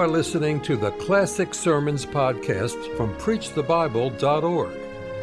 are 0.00 0.08
listening 0.08 0.58
to 0.62 0.78
the 0.78 0.92
Classic 0.92 1.52
Sermons 1.52 2.06
podcast 2.06 2.96
from 2.96 3.14
PreachTheBible.org, 3.16 4.74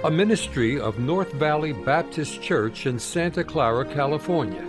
a 0.03 0.11
ministry 0.11 0.79
of 0.79 0.99
North 0.99 1.31
Valley 1.33 1.73
Baptist 1.73 2.43
Church 2.43 2.85
in 2.85 2.99
Santa 2.99 3.43
Clara, 3.43 3.91
California. 3.91 4.63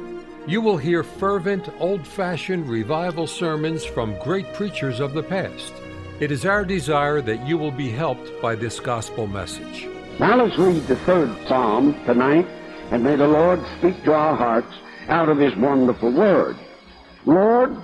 You 0.46 0.62
will 0.62 0.78
hear 0.78 1.02
fervent, 1.02 1.68
old 1.78 2.06
fashioned 2.06 2.70
revival 2.70 3.26
sermons 3.26 3.84
from 3.84 4.18
great 4.20 4.50
preachers 4.54 4.98
of 4.98 5.12
the 5.12 5.22
past. 5.22 5.74
It 6.20 6.32
is 6.32 6.46
our 6.46 6.64
desire 6.64 7.20
that 7.20 7.46
you 7.46 7.58
will 7.58 7.70
be 7.70 7.90
helped 7.90 8.40
by 8.40 8.54
this 8.54 8.80
gospel 8.80 9.26
message. 9.26 9.88
Now 10.18 10.42
let's 10.42 10.56
read 10.56 10.86
the 10.86 10.96
third 10.96 11.36
psalm 11.46 11.92
tonight, 12.06 12.46
and 12.92 13.04
may 13.04 13.16
the 13.16 13.28
Lord 13.28 13.60
speak 13.76 14.02
to 14.04 14.14
our 14.14 14.34
hearts 14.34 14.74
out 15.08 15.28
of 15.28 15.36
His 15.36 15.54
wonderful 15.56 16.10
word. 16.10 16.56
Lord, 17.26 17.76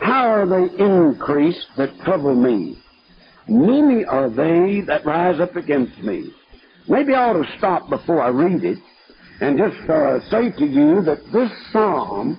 how 0.00 0.28
are 0.28 0.46
they 0.46 0.74
increased 0.82 1.66
that 1.76 1.98
trouble 2.04 2.34
me? 2.34 2.78
Many 3.48 4.04
are 4.04 4.30
they 4.30 4.80
that 4.86 5.04
rise 5.04 5.40
up 5.40 5.56
against 5.56 5.98
me. 5.98 6.32
Maybe 6.88 7.14
I 7.14 7.30
ought 7.30 7.42
to 7.42 7.58
stop 7.58 7.88
before 7.88 8.22
I 8.22 8.28
read 8.28 8.64
it 8.64 8.78
and 9.40 9.58
just 9.58 9.88
uh, 9.88 10.20
say 10.30 10.50
to 10.50 10.66
you 10.66 11.02
that 11.02 11.20
this 11.32 11.50
psalm 11.72 12.38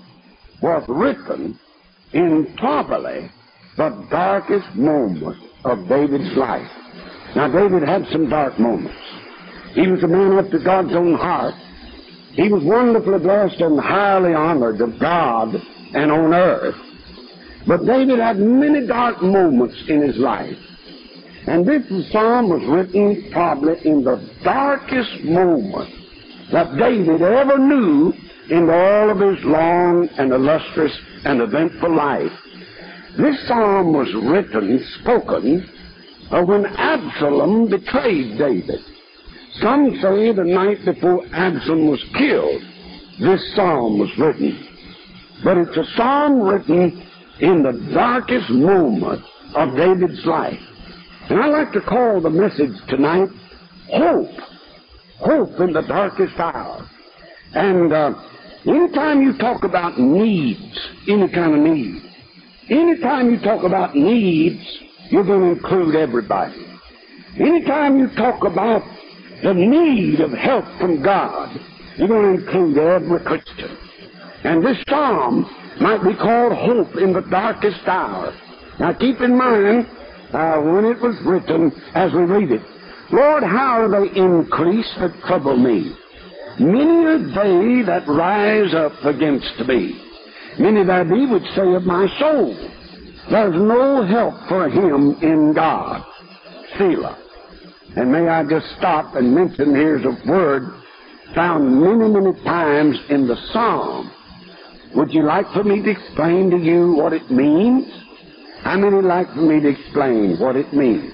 was 0.62 0.84
written 0.88 1.60
in 2.14 2.56
probably 2.58 3.30
the 3.78 4.08
darkest 4.10 4.74
moment 4.76 5.38
of 5.64 5.88
David's 5.90 6.36
life. 6.38 6.70
Now, 7.36 7.52
David 7.52 7.84
had 7.84 8.06
some 8.12 8.30
dark 8.30 8.58
moments. 8.60 8.96
He 9.74 9.88
was 9.88 10.02
a 10.04 10.08
man 10.08 10.34
after 10.34 10.60
God's 10.60 10.96
own 10.96 11.16
heart. 11.16 11.54
He 12.32 12.48
was 12.48 12.64
wonderfully 12.64 13.20
blessed 13.20 13.60
and 13.60 13.80
highly 13.80 14.34
honored 14.34 14.80
of 14.80 14.98
God 15.00 15.56
and 15.94 16.12
on 16.12 16.34
earth. 16.34 16.76
But 17.68 17.86
David 17.86 18.20
had 18.20 18.38
many 18.38 18.86
dark 18.86 19.22
moments 19.22 19.76
in 19.88 20.02
his 20.02 20.18
life. 20.18 20.58
And 21.48 21.66
this 21.66 21.84
psalm 22.12 22.50
was 22.50 22.64
written 22.68 23.30
probably 23.32 23.76
in 23.86 24.04
the 24.04 24.18
darkest 24.44 25.24
moment 25.24 25.90
that 26.52 26.78
David 26.78 27.22
ever 27.22 27.58
knew 27.58 28.14
in 28.50 28.70
all 28.70 29.10
of 29.10 29.20
his 29.20 29.44
long 29.46 30.08
and 30.18 30.32
illustrious 30.32 30.96
and 31.24 31.42
eventful 31.42 31.96
life. 31.96 32.32
This 33.18 33.48
psalm 33.48 33.94
was 33.94 34.14
written, 34.14 34.84
spoken, 35.02 35.70
of 36.32 36.48
when 36.48 36.66
Absalom 36.66 37.70
betrayed 37.70 38.38
David. 38.38 38.82
Some 39.62 39.98
say 40.02 40.34
the 40.34 40.44
night 40.44 40.80
before 40.84 41.26
Absalom 41.34 41.88
was 41.88 42.04
killed, 42.18 42.62
this 43.20 43.56
psalm 43.56 44.00
was 44.00 44.10
written. 44.18 44.68
But 45.44 45.58
it's 45.58 45.78
a 45.78 45.86
psalm 45.96 46.42
written 46.42 47.08
in 47.40 47.64
the 47.64 47.92
darkest 47.94 48.50
moment 48.50 49.24
of 49.56 49.76
David's 49.76 50.26
life. 50.26 50.60
And 51.30 51.40
I 51.40 51.48
like 51.48 51.72
to 51.74 51.82
call 51.82 52.22
the 52.22 52.30
message 52.30 52.76
tonight 52.88 53.30
hope. 53.90 54.30
Hope 55.18 55.60
in 55.60 55.74
the 55.74 55.82
darkest 55.82 56.38
hour. 56.38 56.88
And 57.54 57.92
uh, 57.92 58.14
anytime 58.68 59.22
you 59.22 59.38
talk 59.38 59.64
about 59.64 60.00
needs, 60.00 60.80
any 61.08 61.30
kind 61.30 61.56
of 61.56 61.62
need, 61.62 62.02
anytime 62.70 63.32
you 63.32 63.40
talk 63.40 63.64
about 63.64 63.96
needs, 63.96 64.62
you're 65.10 65.24
going 65.24 65.42
to 65.42 65.58
include 65.58 65.96
everybody. 65.96 66.66
Anytime 67.40 67.98
you 67.98 68.10
talk 68.16 68.44
about 68.44 68.82
the 69.44 69.54
need 69.54 70.20
of 70.20 70.32
help 70.32 70.66
from 70.80 71.02
God, 71.02 71.56
you're 71.98 72.08
going 72.08 72.38
to 72.38 72.44
include 72.44 72.78
every 72.78 73.20
Christian. 73.20 73.78
And 74.44 74.64
this 74.64 74.78
psalm 74.88 75.50
might 75.82 76.04
be 76.04 76.16
called 76.16 76.54
hope 76.54 76.96
in 76.98 77.14
the 77.14 77.22
darkest 77.30 77.88
hour. 77.88 78.34
Now 78.80 78.94
keep 78.94 79.22
in 79.22 79.38
mind, 79.38 79.88
uh, 80.34 80.58
when 80.62 80.86
it 80.86 81.00
was 81.02 81.16
written, 81.26 81.72
as 81.94 82.14
we 82.14 82.24
read 82.24 82.52
it, 82.52 82.62
Lord, 83.12 83.44
how 83.44 83.88
they 83.88 84.20
increase 84.20 84.90
that 85.00 85.14
trouble 85.28 85.58
me? 85.58 85.96
Many 86.60 87.06
are 87.06 87.20
they 87.20 87.86
that 87.86 88.08
rise 88.08 88.74
up 88.74 88.94
against 89.04 89.60
me. 89.68 90.02
Many 90.58 90.84
there 90.86 91.06
be 91.06 91.26
which 91.26 91.44
say 91.56 91.74
of 91.74 91.84
my 91.84 92.08
soul, 92.18 92.56
There's 93.30 93.56
no 93.56 94.06
help 94.06 94.36
for 94.48 94.70
him 94.70 95.18
in 95.22 95.54
God. 95.54 96.04
Selah. 96.78 97.18
And 97.96 98.12
may 98.12 98.28
I 98.28 98.44
just 98.44 98.66
stop 98.78 99.16
and 99.16 99.36
mention 99.36 99.76
here's 99.76 100.06
a 100.06 100.30
word 100.30 100.74
found 101.34 101.82
many, 101.82 102.10
many 102.10 102.34
times 102.44 102.98
in 103.10 103.28
the 103.28 103.36
Psalm 103.52 104.12
would 104.96 105.14
you 105.14 105.24
like 105.24 105.46
for 105.52 105.64
me 105.64 105.82
to 105.82 105.90
explain 105.90 106.50
to 106.52 106.58
you 106.58 106.94
what 106.94 107.14
it 107.14 107.30
means? 107.30 107.86
How 108.62 108.78
many 108.78 109.02
like 109.02 109.28
for 109.34 109.42
me 109.42 109.60
to 109.60 109.68
explain 109.68 110.40
what 110.40 110.56
it 110.56 110.74
means? 110.74 111.14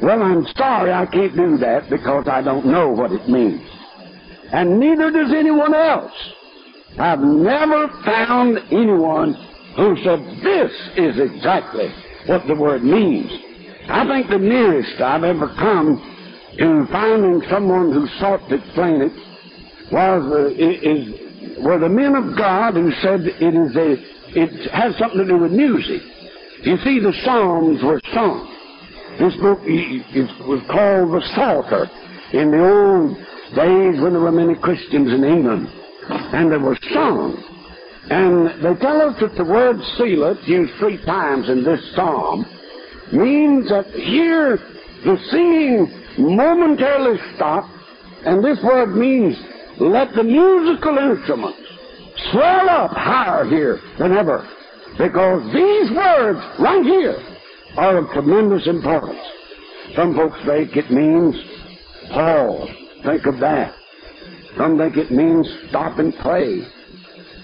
Well, 0.00 0.22
I'm 0.22 0.46
sorry 0.56 0.92
I 0.92 1.06
can't 1.06 1.36
do 1.36 1.58
that 1.58 1.88
because 1.90 2.26
I 2.26 2.42
don't 2.42 2.66
know 2.66 2.88
what 2.88 3.12
it 3.12 3.28
means. 3.28 3.62
And 4.52 4.80
neither 4.80 5.10
does 5.10 5.32
anyone 5.32 5.74
else. 5.74 6.12
I've 6.98 7.20
never 7.20 7.88
found 8.04 8.58
anyone 8.70 9.34
who 9.76 9.96
said 10.02 10.20
this 10.42 10.72
is 10.96 11.18
exactly 11.18 11.92
what 12.26 12.46
the 12.46 12.54
word 12.54 12.82
means. 12.82 13.30
I 13.88 14.06
think 14.06 14.28
the 14.28 14.38
nearest 14.38 15.00
I've 15.00 15.24
ever 15.24 15.48
come 15.58 16.00
to 16.58 16.86
finding 16.90 17.42
someone 17.48 17.92
who 17.92 18.06
sought 18.18 18.46
to 18.48 18.56
explain 18.56 19.02
it 19.02 19.12
was 19.92 20.22
uh, 20.32 20.48
is 20.48 21.31
were 21.60 21.78
the 21.78 21.88
men 21.88 22.14
of 22.14 22.36
God 22.36 22.74
who 22.74 22.90
said 23.02 23.20
it 23.20 23.54
is 23.54 23.76
a, 23.76 23.96
it 24.38 24.70
has 24.72 24.96
something 24.98 25.18
to 25.18 25.26
do 25.26 25.38
with 25.38 25.52
music. 25.52 26.02
You 26.62 26.76
see, 26.78 27.00
the 27.00 27.12
Psalms 27.24 27.82
were 27.82 28.00
sung. 28.12 28.48
This 29.18 29.34
book 29.36 29.58
it 29.64 30.46
was 30.46 30.62
called 30.70 31.12
the 31.12 31.22
Psalter 31.34 31.90
in 32.32 32.50
the 32.50 32.62
old 32.64 33.16
days 33.54 34.00
when 34.00 34.12
there 34.12 34.22
were 34.22 34.32
many 34.32 34.54
Christians 34.54 35.12
in 35.12 35.24
England, 35.24 35.68
and 36.08 36.50
they 36.50 36.56
were 36.56 36.78
sung. 36.92 37.36
And 38.10 38.64
they 38.64 38.78
tell 38.80 39.00
us 39.02 39.20
that 39.20 39.36
the 39.36 39.44
word 39.44 39.76
Selah, 39.96 40.36
used 40.46 40.72
three 40.78 41.04
times 41.04 41.48
in 41.48 41.62
this 41.62 41.80
psalm, 41.94 42.46
means 43.12 43.68
that 43.68 43.86
here 43.92 44.56
the 45.04 45.16
singing 45.30 45.90
momentarily 46.18 47.18
stopped, 47.34 47.70
and 48.24 48.42
this 48.42 48.58
word 48.64 48.96
means 48.96 49.36
let 49.90 50.14
the 50.14 50.22
musical 50.22 50.96
instruments 50.96 51.58
swell 52.30 52.70
up 52.70 52.92
higher 52.92 53.44
here 53.44 53.80
than 53.98 54.12
ever. 54.12 54.46
Because 54.98 55.42
these 55.52 55.90
words 55.90 56.38
right 56.60 56.84
here 56.84 57.16
are 57.76 57.98
of 57.98 58.10
tremendous 58.10 58.66
importance. 58.66 59.18
Some 59.96 60.14
folks 60.14 60.38
think 60.46 60.76
it 60.76 60.90
means 60.90 61.34
pause. 62.10 62.68
Think 63.04 63.26
of 63.26 63.40
that. 63.40 63.74
Some 64.56 64.78
think 64.78 64.96
it 64.96 65.10
means 65.10 65.48
stop 65.68 65.98
and 65.98 66.14
pray. 66.18 66.62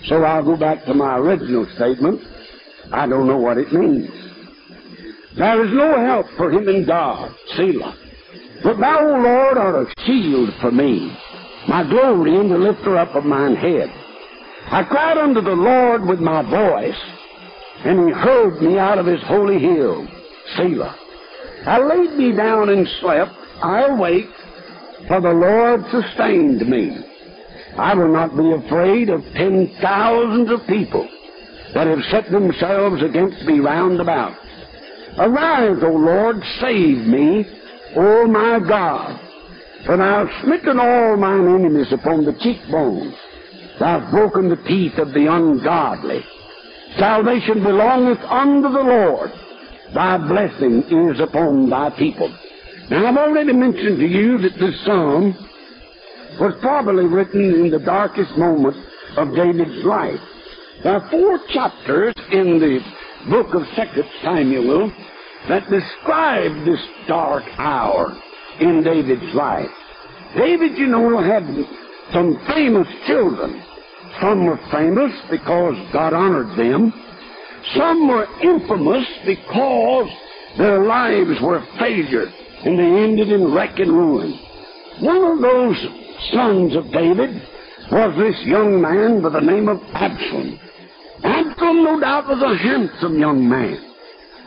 So 0.05 0.23
I'll 0.23 0.45
go 0.45 0.57
back 0.57 0.85
to 0.85 0.95
my 0.95 1.17
original 1.17 1.67
statement. 1.75 2.21
I 2.93 3.07
don't 3.07 3.27
know 3.27 3.39
what 3.39 3.59
it 3.59 3.73
means. 3.73 4.11
There 5.37 5.65
is 5.65 5.73
no 5.73 6.05
help 6.05 6.27
for 6.37 6.51
him 6.51 6.69
in 6.69 6.87
God, 6.87 7.35
Selah. 7.57 7.97
But 8.63 8.79
thou, 8.79 9.01
O 9.01 9.23
Lord, 9.23 9.59
art 9.59 9.89
a 9.89 10.03
shield 10.05 10.51
for 10.61 10.71
me 10.71 11.17
my 11.69 11.87
glory 11.89 12.37
and 12.37 12.51
the 12.51 12.59
lifter 12.59 12.97
up 12.97 13.15
of 13.15 13.25
mine 13.25 13.55
head. 13.55 13.93
I 14.71 14.85
cried 14.85 15.19
unto 15.19 15.43
the 15.43 15.51
Lord 15.51 16.07
with 16.07 16.19
my 16.19 16.43
voice, 16.43 16.99
and 17.85 18.09
he 18.09 18.15
heard 18.15 18.61
me 18.63 18.79
out 18.79 18.99
of 18.99 19.07
his 19.07 19.23
holy 19.23 19.59
hill, 19.59 20.09
Selah. 20.57 20.97
I 21.67 21.79
laid 21.79 22.17
me 22.19 22.33
down 22.33 22.71
and 22.71 22.89
slept, 23.01 23.33
I 23.63 23.83
awake, 23.87 24.31
for 25.07 25.21
the 25.21 25.33
Lord 25.33 25.85
sustained 25.91 26.67
me. 26.67 26.97
I 27.77 27.95
will 27.95 28.13
not 28.13 28.37
be 28.37 28.51
afraid 28.53 29.11
of 29.11 29.23
ten 29.35 29.71
thousands 29.81 30.51
of 30.51 30.67
people 30.67 31.09
that 31.75 31.87
have 31.87 32.03
set 32.11 32.31
themselves 32.31 33.03
against 33.03 33.45
me 33.45 33.61
round 33.61 34.01
about. 34.01 34.37
Arise, 35.19 35.83
O 35.83 35.91
Lord, 35.91 36.37
save 36.61 37.07
me, 37.07 37.45
O 37.97 38.27
my 38.27 38.59
God. 38.67 39.28
For 39.85 39.97
thou 39.97 40.27
hast 40.27 40.45
smitten 40.45 40.79
all 40.81 41.17
mine 41.17 41.49
enemies 41.49 41.93
upon 41.93 42.25
the 42.25 42.37
cheekbones. 42.41 43.15
Thou 43.79 44.11
broken 44.11 44.49
the 44.49 44.63
teeth 44.69 44.99
of 44.99 45.13
the 45.13 45.33
ungodly. 45.33 46.25
Salvation 46.99 47.63
belongeth 47.63 48.19
unto 48.25 48.69
the 48.69 48.83
Lord. 48.83 49.31
Thy 49.95 50.19
blessing 50.19 50.83
is 50.83 51.21
upon 51.21 51.71
thy 51.71 51.91
people. 51.91 52.35
Now, 52.91 53.07
I've 53.07 53.17
already 53.17 53.53
mentioned 53.53 53.99
to 53.99 54.07
you 54.07 54.39
that 54.39 54.59
this 54.59 54.85
psalm 54.85 55.37
was 56.41 56.55
probably 56.61 57.07
written 57.07 57.55
in 57.55 57.71
the 57.71 57.79
darkest 57.79 58.37
moment 58.37 58.77
of 59.17 59.35
David's 59.35 59.85
life. 59.85 60.21
There 60.83 60.95
are 60.95 61.11
four 61.11 61.41
chapters 61.53 62.15
in 62.33 62.59
the 62.59 62.81
book 63.31 63.55
of 63.55 63.63
Second 63.77 64.05
Samuel 64.23 64.93
that 65.49 65.69
describe 65.71 66.65
this 66.65 66.81
dark 67.07 67.45
hour 67.59 68.17
in 68.61 68.83
David's 68.83 69.35
life. 69.35 69.71
David, 70.37 70.77
you 70.77 70.87
know, 70.87 71.23
had 71.23 71.45
some 72.13 72.39
famous 72.49 72.87
children. 73.07 73.63
Some 74.21 74.47
were 74.47 74.59
famous 74.73 75.13
because 75.31 75.75
God 75.93 76.13
honored 76.13 76.59
them. 76.59 76.93
Some 77.77 78.09
were 78.09 78.27
infamous 78.43 79.07
because 79.27 80.09
their 80.57 80.85
lives 80.85 81.41
were 81.43 81.59
a 81.59 81.67
failure 81.79 82.27
and 82.65 82.79
they 82.79 83.03
ended 83.03 83.31
in 83.31 83.53
wreck 83.53 83.79
and 83.79 83.93
ruin. 83.93 84.39
One 85.01 85.23
of 85.23 85.41
those 85.41 85.77
sons 86.33 86.75
of 86.75 86.91
David 86.93 87.41
was 87.91 88.17
this 88.19 88.47
young 88.47 88.81
man 88.81 89.23
by 89.23 89.31
the 89.31 89.41
name 89.41 89.69
of 89.69 89.79
Absalom. 89.95 90.59
Absalom, 91.23 91.85
no 91.85 92.01
doubt, 92.01 92.29
was 92.29 92.43
a 92.43 92.57
handsome 92.57 93.19
young 93.19 93.49
man. 93.49 93.79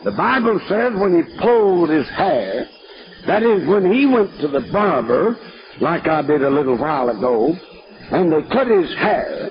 The 0.04 0.12
Bible 0.12 0.60
says 0.68 0.92
when 0.94 1.22
he 1.22 1.38
pulled 1.38 1.90
his 1.90 2.08
hair, 2.10 2.66
that 3.26 3.42
is, 3.42 3.66
when 3.68 3.92
he 3.92 4.06
went 4.06 4.30
to 4.40 4.48
the 4.48 4.68
barber, 4.72 5.36
like 5.80 6.06
I 6.06 6.22
did 6.22 6.42
a 6.42 6.50
little 6.50 6.76
while 6.76 7.08
ago, 7.08 7.54
and 8.10 8.32
they 8.32 8.42
cut 8.52 8.66
his 8.66 8.92
hair, 8.96 9.50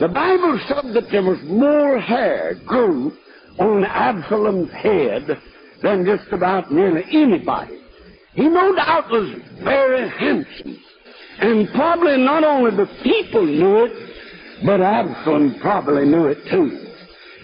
the 0.00 0.08
Bible 0.08 0.60
said 0.66 0.92
that 0.94 1.10
there 1.10 1.22
was 1.22 1.38
more 1.44 2.00
hair 2.00 2.54
grew 2.66 3.12
on 3.58 3.84
Absalom's 3.84 4.72
head 4.72 5.28
than 5.82 6.04
just 6.04 6.32
about 6.32 6.72
nearly 6.72 7.04
anybody. 7.12 7.78
He 8.34 8.48
no 8.48 8.74
doubt 8.74 9.08
was 9.10 9.32
very 9.62 10.08
handsome. 10.08 10.78
And 11.38 11.68
probably 11.74 12.16
not 12.18 12.42
only 12.42 12.72
the 12.72 12.90
people 13.02 13.46
knew 13.46 13.84
it, 13.84 13.92
but 14.64 14.80
Absalom 14.80 15.58
probably 15.60 16.04
knew 16.04 16.26
it 16.26 16.38
too. 16.50 16.80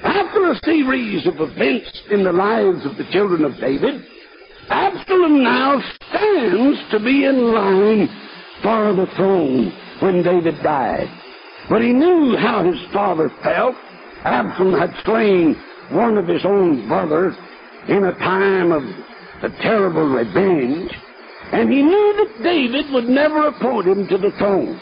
After 0.03 0.51
a 0.51 0.61
series 0.65 1.27
of 1.27 1.35
events 1.41 2.03
in 2.11 2.25
the 2.25 2.33
lives 2.33 2.85
of 2.87 2.97
the 2.97 3.05
children 3.13 3.45
of 3.45 3.61
David, 3.61 4.05
Absalom 4.69 5.43
now 5.43 5.83
stands 6.09 6.79
to 6.91 7.01
be 7.01 7.25
in 7.25 7.53
line 7.53 8.09
for 8.63 8.93
the 8.95 9.07
throne 9.17 9.73
when 10.01 10.23
David 10.23 10.63
died. 10.63 11.09
But 11.69 11.83
he 11.83 11.93
knew 11.93 12.37
how 12.37 12.65
his 12.65 12.81
father 12.93 13.31
felt. 13.43 13.77
Absalom 14.25 14.79
had 14.79 14.95
slain 15.05 15.55
one 15.91 16.19
of 16.19 16.29
his 16.29 16.45
own 16.45 16.87
brothers 16.89 17.35
in 17.89 18.05
a 18.05 18.13
time 18.19 18.73
of 18.73 18.83
a 19.43 19.49
terrible 19.63 20.09
revenge, 20.09 20.93
and 21.53 21.73
he 21.73 21.83
knew 21.83 22.15
that 22.19 22.43
David 22.43 22.93
would 22.93 23.09
never 23.09 23.47
appoint 23.47 23.89
him 23.89 24.07
to 24.09 24.19
the 24.19 24.31
throne. 24.33 24.81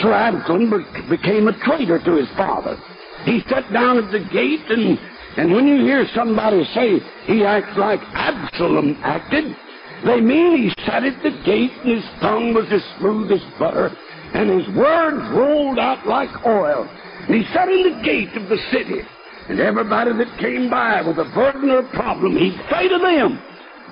So 0.00 0.12
Absalom 0.12 0.70
became 1.08 1.48
a 1.48 1.58
traitor 1.60 1.98
to 2.04 2.16
his 2.16 2.28
father. 2.36 2.76
He 3.24 3.40
sat 3.48 3.72
down 3.72 3.98
at 3.98 4.10
the 4.10 4.18
gate, 4.18 4.68
and, 4.68 4.98
and 5.36 5.52
when 5.52 5.66
you 5.66 5.82
hear 5.82 6.06
somebody 6.14 6.64
say 6.74 7.00
he 7.26 7.44
acts 7.44 7.76
like 7.78 8.00
Absalom 8.12 8.98
acted, 9.02 9.56
they 10.04 10.20
mean 10.20 10.56
he 10.58 10.84
sat 10.84 11.04
at 11.04 11.22
the 11.22 11.30
gate 11.44 11.72
and 11.84 11.96
his 11.96 12.04
tongue 12.20 12.52
was 12.52 12.66
as 12.70 12.82
smooth 12.98 13.32
as 13.32 13.40
butter, 13.58 13.90
and 14.34 14.50
his 14.50 14.68
words 14.76 15.22
rolled 15.32 15.78
out 15.78 16.06
like 16.06 16.30
oil. 16.44 16.88
And 17.28 17.34
he 17.34 17.44
sat 17.54 17.68
in 17.68 17.82
the 17.82 18.02
gate 18.02 18.34
of 18.36 18.48
the 18.48 18.58
city, 18.70 19.00
and 19.48 19.60
everybody 19.60 20.12
that 20.12 20.38
came 20.38 20.68
by 20.68 21.02
with 21.02 21.18
a 21.18 21.30
burden 21.34 21.70
or 21.70 21.78
a 21.78 21.90
problem, 21.90 22.36
he'd 22.36 22.60
say 22.70 22.88
to 22.88 22.98
them, 22.98 23.40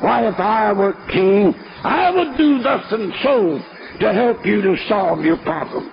Why, 0.00 0.26
if 0.28 0.38
I 0.38 0.72
were 0.72 0.94
king, 1.10 1.54
I 1.84 2.10
would 2.10 2.36
do 2.36 2.62
thus 2.62 2.84
and 2.90 3.12
so 3.22 3.60
to 4.00 4.12
help 4.12 4.44
you 4.44 4.60
to 4.62 4.76
solve 4.88 5.24
your 5.24 5.38
problem. 5.38 5.90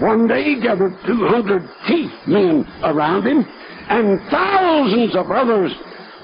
One 0.00 0.26
day 0.26 0.44
he 0.44 0.60
gathered 0.60 0.96
200 1.06 1.68
chief 1.86 2.10
men 2.26 2.66
around 2.82 3.26
him, 3.26 3.46
and 3.88 4.20
thousands 4.30 5.14
of 5.16 5.30
others 5.30 5.72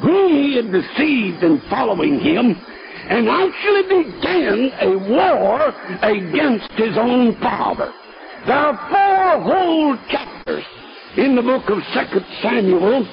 whom 0.00 0.32
he 0.32 0.56
had 0.56 0.72
deceived 0.72 1.42
in 1.42 1.60
following 1.68 2.18
him, 2.18 2.56
and 3.08 3.28
actually 3.28 4.04
began 4.04 4.70
a 4.80 4.98
war 5.10 5.74
against 6.02 6.70
his 6.72 6.96
own 6.96 7.38
father. 7.40 7.92
There 8.46 8.56
are 8.56 8.78
four 8.88 9.54
whole 9.54 9.96
chapters 10.10 10.64
in 11.16 11.36
the 11.36 11.42
book 11.42 11.68
of 11.68 11.78
Second 11.92 12.24
Samuel 12.40 13.06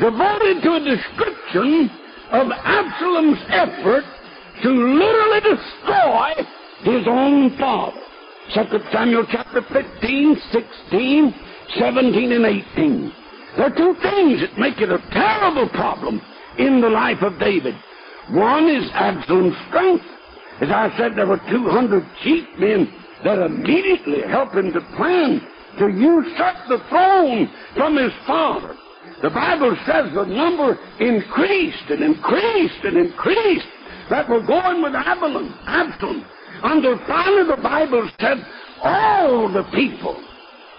devoted 0.00 0.62
to 0.62 0.74
a 0.74 0.80
description 0.80 1.90
of 2.32 2.48
Absalom's 2.50 3.38
effort 3.50 4.04
to 4.62 4.68
literally 4.70 5.40
destroy 5.40 6.32
his 6.84 7.06
own 7.06 7.56
father. 7.58 8.00
Second 8.54 8.82
Samuel 8.92 9.26
chapter 9.30 9.62
15, 9.62 10.36
16, 10.52 11.34
17, 11.78 12.32
and 12.32 12.46
18. 12.46 13.12
There 13.56 13.66
are 13.66 13.76
two 13.76 13.94
things 14.00 14.40
that 14.40 14.58
make 14.58 14.80
it 14.80 14.90
a 14.90 15.02
terrible 15.10 15.68
problem 15.70 16.20
in 16.58 16.80
the 16.80 16.88
life 16.88 17.22
of 17.22 17.38
David. 17.38 17.74
One 18.30 18.68
is 18.68 18.88
Absalom's 18.94 19.56
strength. 19.68 20.04
As 20.60 20.70
I 20.70 20.94
said, 20.96 21.16
there 21.16 21.26
were 21.26 21.40
200 21.50 22.04
chief 22.22 22.46
men 22.58 22.92
that 23.24 23.38
immediately 23.38 24.22
helped 24.28 24.54
him 24.54 24.72
to 24.72 24.80
plan 24.96 25.40
to 25.78 25.88
usurp 25.88 26.56
the 26.68 26.78
throne 26.88 27.50
from 27.74 27.96
his 27.96 28.12
father. 28.26 28.76
The 29.22 29.30
Bible 29.30 29.76
says 29.86 30.12
the 30.14 30.24
number 30.24 30.78
increased 30.98 31.90
and 31.90 32.02
increased 32.02 32.84
and 32.84 32.96
increased 32.96 33.66
that 34.08 34.28
were 34.28 34.40
going 34.40 34.82
with 34.82 34.94
Absalom. 34.94 35.54
Absalom. 35.66 36.24
Until 36.62 36.98
finally 37.06 37.44
the 37.44 37.62
Bible 37.62 38.10
said 38.20 38.46
all 38.82 39.52
the 39.52 39.64
people, 39.74 40.22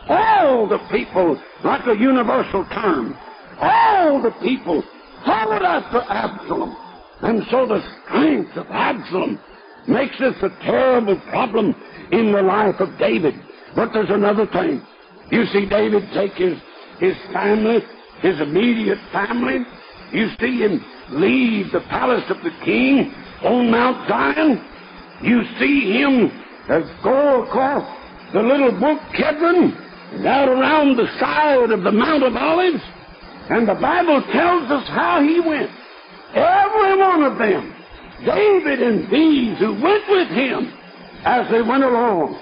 all 0.07 0.67
the 0.67 0.79
people, 0.91 1.41
like 1.63 1.85
a 1.87 1.97
universal 1.97 2.65
term, 2.73 3.17
all 3.59 4.21
the 4.21 4.31
people 4.41 4.83
followed 5.25 5.61
after 5.61 6.01
Absalom. 6.01 6.75
And 7.21 7.43
so 7.51 7.67
the 7.67 7.81
strength 8.03 8.57
of 8.57 8.65
Absalom 8.67 9.39
makes 9.87 10.17
this 10.19 10.35
a 10.41 10.49
terrible 10.63 11.19
problem 11.29 11.75
in 12.11 12.31
the 12.31 12.41
life 12.41 12.79
of 12.79 12.97
David. 12.97 13.35
But 13.75 13.93
there's 13.93 14.09
another 14.09 14.47
thing. 14.47 14.81
You 15.31 15.45
see 15.47 15.67
David 15.67 16.03
take 16.13 16.33
his, 16.33 16.57
his 16.99 17.15
family, 17.31 17.79
his 18.21 18.41
immediate 18.41 18.99
family. 19.11 19.59
You 20.11 20.29
see 20.39 20.59
him 20.59 20.83
leave 21.11 21.71
the 21.71 21.81
palace 21.89 22.29
of 22.29 22.37
the 22.43 22.51
king 22.65 23.13
on 23.43 23.71
Mount 23.71 24.07
Zion. 24.09 24.67
You 25.21 25.43
see 25.59 25.93
him 25.93 26.31
go 27.03 27.43
across 27.43 27.87
the 28.33 28.41
little 28.41 28.71
brook 28.79 28.99
Kidron 29.13 29.80
out 30.19 30.49
around 30.49 30.97
the 30.97 31.07
side 31.19 31.71
of 31.71 31.83
the 31.83 31.91
Mount 31.91 32.23
of 32.23 32.35
Olives. 32.35 32.83
And 33.49 33.67
the 33.67 33.75
Bible 33.75 34.21
tells 34.31 34.69
us 34.71 34.87
how 34.87 35.21
he 35.21 35.39
went. 35.39 35.69
Every 36.33 36.97
one 36.97 37.23
of 37.23 37.37
them, 37.37 37.75
David 38.25 38.81
and 38.81 39.11
these 39.11 39.57
who 39.59 39.73
went 39.81 40.03
with 40.09 40.27
him 40.29 40.71
as 41.25 41.49
they 41.51 41.61
went 41.61 41.83
along, 41.83 42.39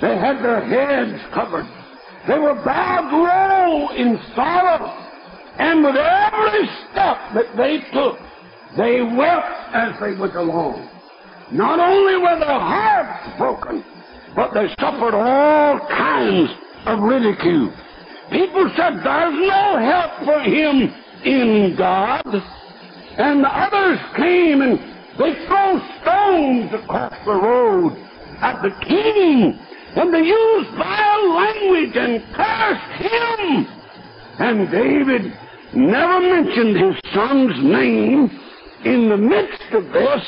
they 0.00 0.16
had 0.16 0.42
their 0.42 0.64
heads 0.64 1.22
covered. 1.32 1.66
They 2.26 2.38
were 2.38 2.54
bowed 2.64 3.12
low 3.12 3.96
in 3.96 4.18
sorrow. 4.34 5.06
And 5.58 5.84
with 5.84 5.96
every 5.96 6.68
step 6.90 7.16
that 7.34 7.56
they 7.56 7.78
took, 7.92 8.18
they 8.76 9.02
wept 9.02 9.74
as 9.74 9.94
they 10.00 10.14
went 10.14 10.34
along. 10.34 10.88
Not 11.52 11.80
only 11.80 12.16
were 12.16 12.38
their 12.38 12.60
hearts 12.60 13.36
broken, 13.36 13.84
but 14.36 14.52
they 14.54 14.68
suffered 14.78 15.14
all 15.14 15.80
kinds 15.88 16.50
of 16.86 17.00
ridicule. 17.00 17.72
People 18.30 18.70
said, 18.76 19.00
There's 19.02 19.48
no 19.48 19.78
help 19.78 20.24
for 20.24 20.40
him 20.40 20.92
in 21.24 21.74
God. 21.76 22.24
And 23.18 23.44
the 23.44 23.48
others 23.48 23.98
came 24.16 24.62
and 24.62 24.78
they 25.18 25.34
threw 25.46 25.80
stones 26.00 26.72
across 26.72 27.14
the 27.24 27.34
road 27.34 27.96
at 28.40 28.62
the 28.62 28.70
king. 28.86 29.58
And 29.96 30.14
they 30.14 30.22
used 30.22 30.70
vile 30.76 31.34
language 31.34 31.96
and 31.96 32.22
cursed 32.34 33.02
him. 33.02 33.66
And 34.38 34.70
David 34.70 35.36
never 35.74 36.20
mentioned 36.20 36.76
his 36.76 37.12
son's 37.12 37.62
name 37.62 38.30
in 38.84 39.08
the 39.08 39.16
midst 39.16 39.72
of 39.72 39.92
this 39.92 40.22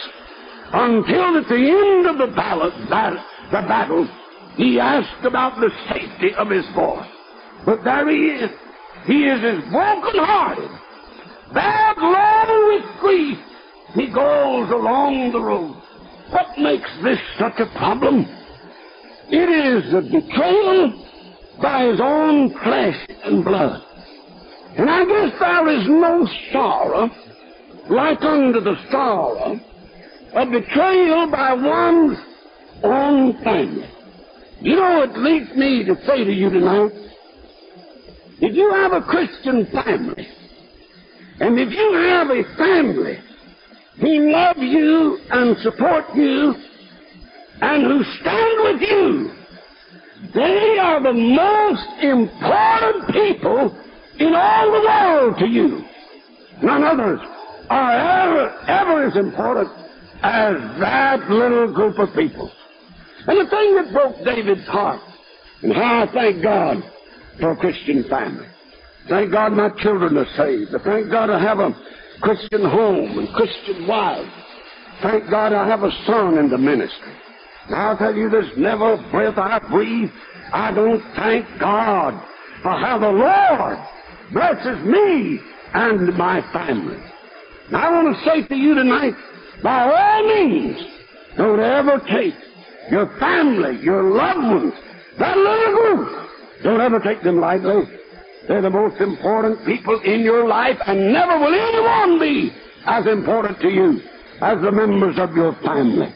until 0.73 1.39
at 1.39 1.49
the 1.49 1.55
end 1.55 2.07
of 2.07 2.19
the, 2.19 2.27
the 2.27 3.69
battle 3.69 4.09
he 4.57 4.79
asked 4.81 5.25
about 5.25 5.57
the 5.57 5.71
safety 5.89 6.35
of 6.37 6.51
his 6.51 6.67
boy. 6.75 7.03
But 7.65 7.85
there 7.85 8.09
he 8.09 8.17
is. 8.17 8.51
He 9.07 9.25
is 9.25 9.43
as 9.43 9.73
broken-hearted 9.73 10.71
bad 11.53 11.97
low 11.99 12.69
with 12.69 13.01
grief, 13.01 13.39
he 13.95 14.07
goes 14.07 14.71
along 14.71 15.33
the 15.33 15.41
road. 15.41 15.77
What 16.31 16.59
makes 16.59 16.91
this 17.03 17.19
such 17.39 17.59
a 17.59 17.67
problem? 17.79 18.27
It 19.29 19.49
is 19.49 19.93
a 19.93 20.01
betrayal 20.01 20.93
by 21.61 21.87
his 21.87 22.01
own 22.01 22.51
flesh 22.63 23.07
and 23.25 23.45
blood. 23.45 23.83
And 24.77 24.89
I 24.89 25.05
guess 25.05 25.39
there 25.39 25.69
is 25.69 25.87
no 25.89 26.27
sorrow 26.53 27.11
like 27.91 28.23
unto 28.23 28.61
the 28.61 28.77
sorrow 28.91 29.61
of 30.35 30.51
betrayal 30.51 31.31
by 31.31 31.53
one's 31.53 32.19
own 32.83 33.35
family. 33.45 33.89
You 34.63 34.77
know, 34.77 35.03
it 35.03 35.19
leads 35.19 35.51
me 35.57 35.83
to 35.85 35.97
say 36.07 36.23
to 36.23 36.33
you 36.33 36.49
tonight, 36.49 36.93
if 38.41 38.55
you 38.55 38.71
have 38.73 38.93
a 38.93 39.03
Christian 39.03 39.67
family, 39.73 40.29
and 41.41 41.59
if 41.59 41.73
you 41.73 41.93
have 41.95 42.31
a 42.31 42.45
family 42.57 43.19
who 44.01 44.31
love 44.31 44.59
you 44.59 45.19
and 45.31 45.57
support 45.59 46.05
you 46.15 46.55
and 47.61 47.83
who 47.83 48.05
stand 48.21 48.59
with 48.63 48.81
you, 48.89 49.33
they 50.33 50.79
are 50.79 51.03
the 51.03 51.13
most 51.13 52.05
important 52.05 53.09
people 53.09 53.77
in 54.21 54.33
all 54.33 54.71
the 54.71 54.81
world 54.81 55.39
to 55.41 55.47
you. 55.47 55.85
None 56.63 56.85
others 56.85 57.19
are 57.69 57.93
ever, 57.93 58.61
ever 58.69 59.07
as 59.09 59.17
important 59.17 59.69
as 60.23 60.55
that 60.79 61.29
little 61.29 61.75
group 61.75 61.99
of 61.99 62.15
people. 62.15 62.53
And 63.27 63.47
the 63.47 63.51
thing 63.51 63.77
that 63.77 63.93
broke 63.93 64.25
David's 64.25 64.67
heart, 64.67 65.01
and 65.63 65.73
how 65.73 66.03
I 66.03 66.13
thank 66.13 66.43
God 66.43 66.83
for 67.39 67.53
a 67.53 67.57
Christian 67.57 68.05
family. 68.09 68.47
Thank 69.09 69.33
God 69.33 69.53
my 69.53 69.71
children 69.79 70.17
are 70.17 70.27
saved. 70.37 70.71
Thank 70.85 71.11
God 71.11 71.31
I 71.31 71.41
have 71.41 71.59
a 71.59 71.75
Christian 72.21 72.63
home 72.63 73.19
and 73.19 73.29
Christian 73.35 73.87
wife. 73.87 74.27
Thank 75.03 75.31
God 75.31 75.53
I 75.53 75.67
have 75.69 75.83
a 75.83 75.91
son 76.07 76.39
in 76.39 76.51
the 76.51 76.59
ministry. 76.59 77.15
Now 77.71 77.91
I'll 77.91 77.99
tell 77.99 78.15
you, 78.15 78.29
there's 78.29 78.57
never 78.57 78.95
a 78.95 79.11
breath 79.11 79.39
I 79.39 79.59
breathe 79.71 80.11
I 80.53 80.71
don't 80.71 81.03
thank 81.17 81.47
God 81.59 82.13
for 82.63 82.73
how 82.73 82.99
the 82.99 83.09
Lord 83.09 83.79
blesses 84.33 84.85
me 84.85 85.41
and 85.73 86.15
my 86.17 86.43
family. 86.53 86.99
And 87.69 87.77
I 87.77 87.91
want 87.91 88.15
to 88.15 88.25
say 88.25 88.47
to 88.47 88.55
you 88.55 88.75
tonight, 88.75 89.15
by 89.63 89.91
all 89.91 90.29
means, 90.29 90.79
don't 91.39 91.61
ever 91.61 92.03
take 92.11 92.35
your 92.91 93.07
family, 93.19 93.83
your 93.83 94.03
loved 94.03 94.39
ones, 94.39 94.75
that 95.19 95.37
little 95.37 95.75
group, 95.75 96.29
don't 96.63 96.81
ever 96.81 97.01
take 97.01 97.23
them 97.23 97.41
lightly. 97.41 97.83
They're 98.49 98.63
the 98.63 98.71
most 98.71 99.01
important 99.01 99.65
people 99.65 100.01
in 100.01 100.21
your 100.21 100.49
life, 100.49 100.79
and 100.87 101.13
never 101.13 101.39
will 101.39 101.55
anyone 101.55 102.19
be 102.19 102.53
as 102.87 103.07
important 103.07 103.61
to 103.61 103.69
you 103.69 104.01
as 104.41 104.61
the 104.61 104.73
members 104.73 105.17
of 105.19 105.35
your 105.35 105.55
family. 105.65 106.13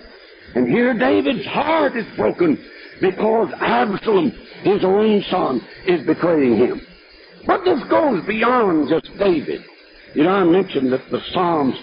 And 0.55 0.69
here 0.69 0.95
David's 0.99 1.47
heart 1.47 1.97
is 1.97 2.07
broken 2.17 2.59
because 3.01 3.53
Absalom, 3.61 4.31
his 4.63 4.85
own 4.85 5.23
son, 5.31 5.61
is 5.87 6.05
betraying 6.07 6.57
him. 6.57 6.81
But 7.47 7.65
this 7.65 7.83
goes 7.89 8.27
beyond 8.27 8.89
just 8.89 9.17
David. 9.19 9.65
You 10.15 10.25
know, 10.25 10.31
I 10.31 10.45
mentioned 10.45 10.93
that 10.93 11.09
the 11.11 11.21
Psalms, 11.33 11.77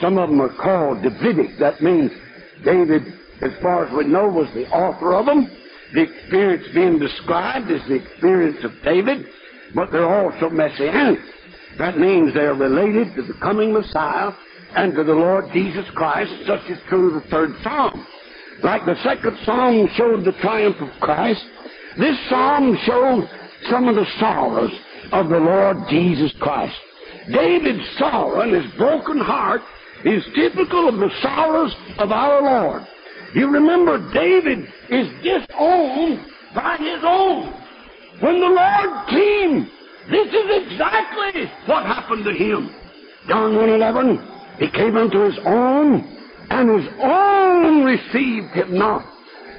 some 0.00 0.16
of 0.16 0.30
them 0.30 0.40
are 0.40 0.54
called 0.54 1.02
Davidic. 1.02 1.58
That 1.58 1.82
means 1.82 2.12
David, 2.64 3.02
as 3.42 3.52
far 3.62 3.86
as 3.86 3.92
we 3.92 4.04
know, 4.04 4.28
was 4.28 4.48
the 4.54 4.68
author 4.68 5.14
of 5.14 5.26
them. 5.26 5.50
The 5.94 6.02
experience 6.02 6.66
being 6.74 6.98
described 6.98 7.70
is 7.70 7.80
the 7.88 7.94
experience 7.94 8.58
of 8.64 8.72
David, 8.84 9.26
but 9.74 9.90
they're 9.90 10.08
also 10.08 10.50
messianic. 10.50 11.18
That 11.78 11.98
means 11.98 12.34
they're 12.34 12.54
related 12.54 13.14
to 13.16 13.22
the 13.22 13.34
coming 13.40 13.72
Messiah 13.72 14.32
and 14.76 14.94
to 14.94 15.04
the 15.04 15.12
Lord 15.12 15.46
Jesus 15.52 15.84
Christ, 15.94 16.30
such 16.46 16.68
is 16.70 16.78
true 16.88 17.16
of 17.16 17.22
the 17.22 17.28
third 17.30 17.50
Psalm. 17.62 18.06
Like 18.62 18.84
the 18.84 18.96
second 19.02 19.36
Psalm 19.44 19.88
showed 19.96 20.24
the 20.24 20.38
triumph 20.40 20.76
of 20.80 20.90
Christ, 21.00 21.42
this 21.98 22.16
Psalm 22.28 22.76
shows 22.84 23.24
some 23.68 23.88
of 23.88 23.96
the 23.96 24.06
sorrows 24.20 24.72
of 25.12 25.28
the 25.28 25.38
Lord 25.38 25.76
Jesus 25.88 26.32
Christ. 26.38 26.76
David's 27.32 27.84
sorrow 27.98 28.40
and 28.40 28.54
his 28.54 28.72
broken 28.76 29.18
heart 29.18 29.62
is 30.04 30.24
typical 30.34 30.88
of 30.88 30.96
the 30.96 31.10
sorrows 31.22 31.74
of 31.98 32.12
our 32.12 32.42
Lord. 32.42 32.82
You 33.34 33.48
remember, 33.48 33.98
David 34.12 34.66
is 34.88 35.08
disowned 35.22 36.26
by 36.54 36.76
his 36.78 37.02
own. 37.04 37.52
When 38.20 38.40
the 38.40 38.46
Lord 38.46 39.08
came, 39.08 39.70
this 40.10 40.28
is 40.28 40.66
exactly 40.66 41.50
what 41.66 41.86
happened 41.86 42.24
to 42.24 42.32
him. 42.32 42.74
John 43.28 43.52
1.11, 43.52 44.58
he 44.58 44.70
came 44.70 44.96
unto 44.96 45.20
his 45.20 45.38
own, 45.46 46.18
and 46.50 46.80
his 46.80 46.92
own 47.00 47.84
received 47.84 48.52
him 48.52 48.76
not. 48.76 49.06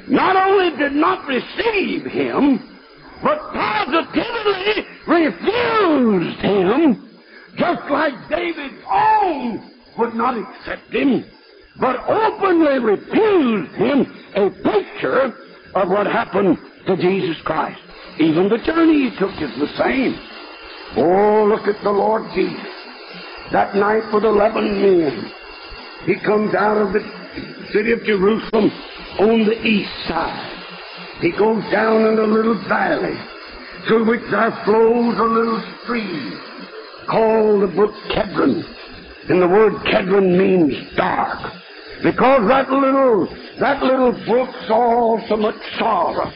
Not 0.07 0.35
only 0.35 0.75
did 0.77 0.93
not 0.93 1.25
receive 1.27 2.05
him, 2.05 2.59
but 3.23 3.39
positively 3.53 4.85
refused 5.07 6.39
him, 6.39 7.09
just 7.55 7.89
like 7.89 8.13
David's 8.29 8.83
own 8.91 9.71
would 9.97 10.13
not 10.15 10.37
accept 10.37 10.93
him, 10.93 11.23
but 11.79 11.97
openly 12.07 12.79
refused 12.79 13.71
him 13.75 14.05
a 14.35 14.49
picture 14.49 15.33
of 15.75 15.89
what 15.89 16.05
happened 16.05 16.57
to 16.87 16.97
Jesus 16.97 17.37
Christ. 17.43 17.79
Even 18.19 18.49
the 18.49 18.57
journey 18.57 19.09
he 19.09 19.17
took 19.17 19.31
is 19.41 19.51
the 19.57 19.71
same. 19.77 20.19
Oh, 20.97 21.45
look 21.45 21.67
at 21.73 21.81
the 21.83 21.91
Lord 21.91 22.23
Jesus. 22.35 22.59
That 23.51 23.75
night 23.75 24.03
with 24.13 24.25
eleven 24.25 24.81
men, 24.81 25.31
he 26.05 26.15
comes 26.25 26.53
out 26.53 26.77
of 26.77 26.93
the 26.93 27.01
city 27.73 27.91
of 27.93 28.03
Jerusalem 28.03 28.71
on 29.19 29.45
the 29.45 29.61
east 29.65 29.91
side. 30.07 30.57
He 31.21 31.31
goes 31.31 31.63
down 31.71 32.01
in 32.07 32.19
a 32.19 32.23
little 32.23 32.61
valley 32.67 33.17
through 33.87 34.05
which 34.07 34.21
there 34.31 34.51
flows 34.65 35.17
a 35.17 35.23
little 35.23 35.63
stream 35.83 36.39
called 37.09 37.63
the 37.63 37.67
brook 37.67 37.93
Kedron. 38.09 38.63
And 39.29 39.41
the 39.41 39.47
word 39.47 39.73
Kedron 39.85 40.37
means 40.37 40.73
dark. 40.95 41.60
Because 42.03 42.47
that 42.47 42.69
little, 42.69 43.27
that 43.59 43.83
little 43.83 44.11
brook 44.25 44.49
saw 44.67 45.19
so 45.27 45.37
much 45.37 45.55
sorrow. 45.77 46.31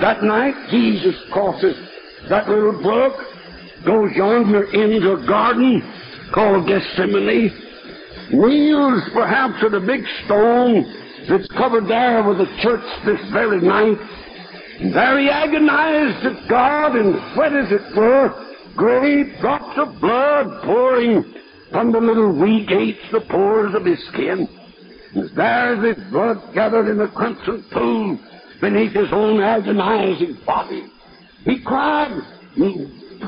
That 0.00 0.22
night 0.22 0.54
Jesus 0.70 1.14
crosses 1.30 1.76
that 2.28 2.48
little 2.48 2.80
brook, 2.80 3.14
goes 3.84 4.10
yonder 4.16 4.64
into 4.72 5.12
a 5.12 5.26
garden 5.26 5.82
called 6.32 6.66
Gethsemane, 6.66 7.52
kneels 8.32 9.02
perhaps 9.12 9.62
at 9.62 9.74
a 9.74 9.80
big 9.80 10.02
stone 10.24 10.84
that's 11.28 11.48
covered 11.48 11.86
there 11.86 12.26
with 12.26 12.38
the 12.38 12.46
church 12.62 12.84
this 13.04 13.20
very 13.30 13.60
night. 13.60 13.98
And 14.80 14.92
very 14.92 15.28
agonized 15.28 16.26
at 16.26 16.48
God 16.48 16.96
and 16.96 17.14
sweat 17.34 17.52
as 17.52 17.70
it 17.70 17.96
were, 17.96 18.32
great 18.74 19.38
drops 19.40 19.78
of 19.78 20.00
blood 20.00 20.62
pouring 20.64 21.24
from 21.70 21.92
the 21.92 22.00
little 22.00 22.32
wee 22.32 22.66
gates, 22.66 23.00
the 23.12 23.20
pores 23.20 23.74
of 23.74 23.84
his 23.84 24.02
skin. 24.08 24.48
And 25.14 25.30
there's 25.84 26.10
blood 26.10 26.42
gathered 26.54 26.88
in 26.88 27.00
a 27.00 27.08
crimson 27.08 27.64
pool 27.72 28.18
beneath 28.60 28.92
his 28.92 29.08
own 29.12 29.40
agonizing 29.40 30.38
body. 30.44 30.86
He 31.44 31.62
cried, 31.62 32.20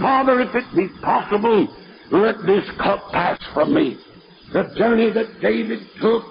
Father, 0.00 0.40
if 0.40 0.54
it 0.54 0.64
be 0.74 0.88
possible, 1.00 1.68
let 2.10 2.36
this 2.46 2.64
cup 2.78 3.10
pass 3.12 3.40
from 3.54 3.74
me 3.74 3.98
the 4.52 4.72
journey 4.76 5.10
that 5.12 5.40
David 5.40 5.80
took, 6.00 6.24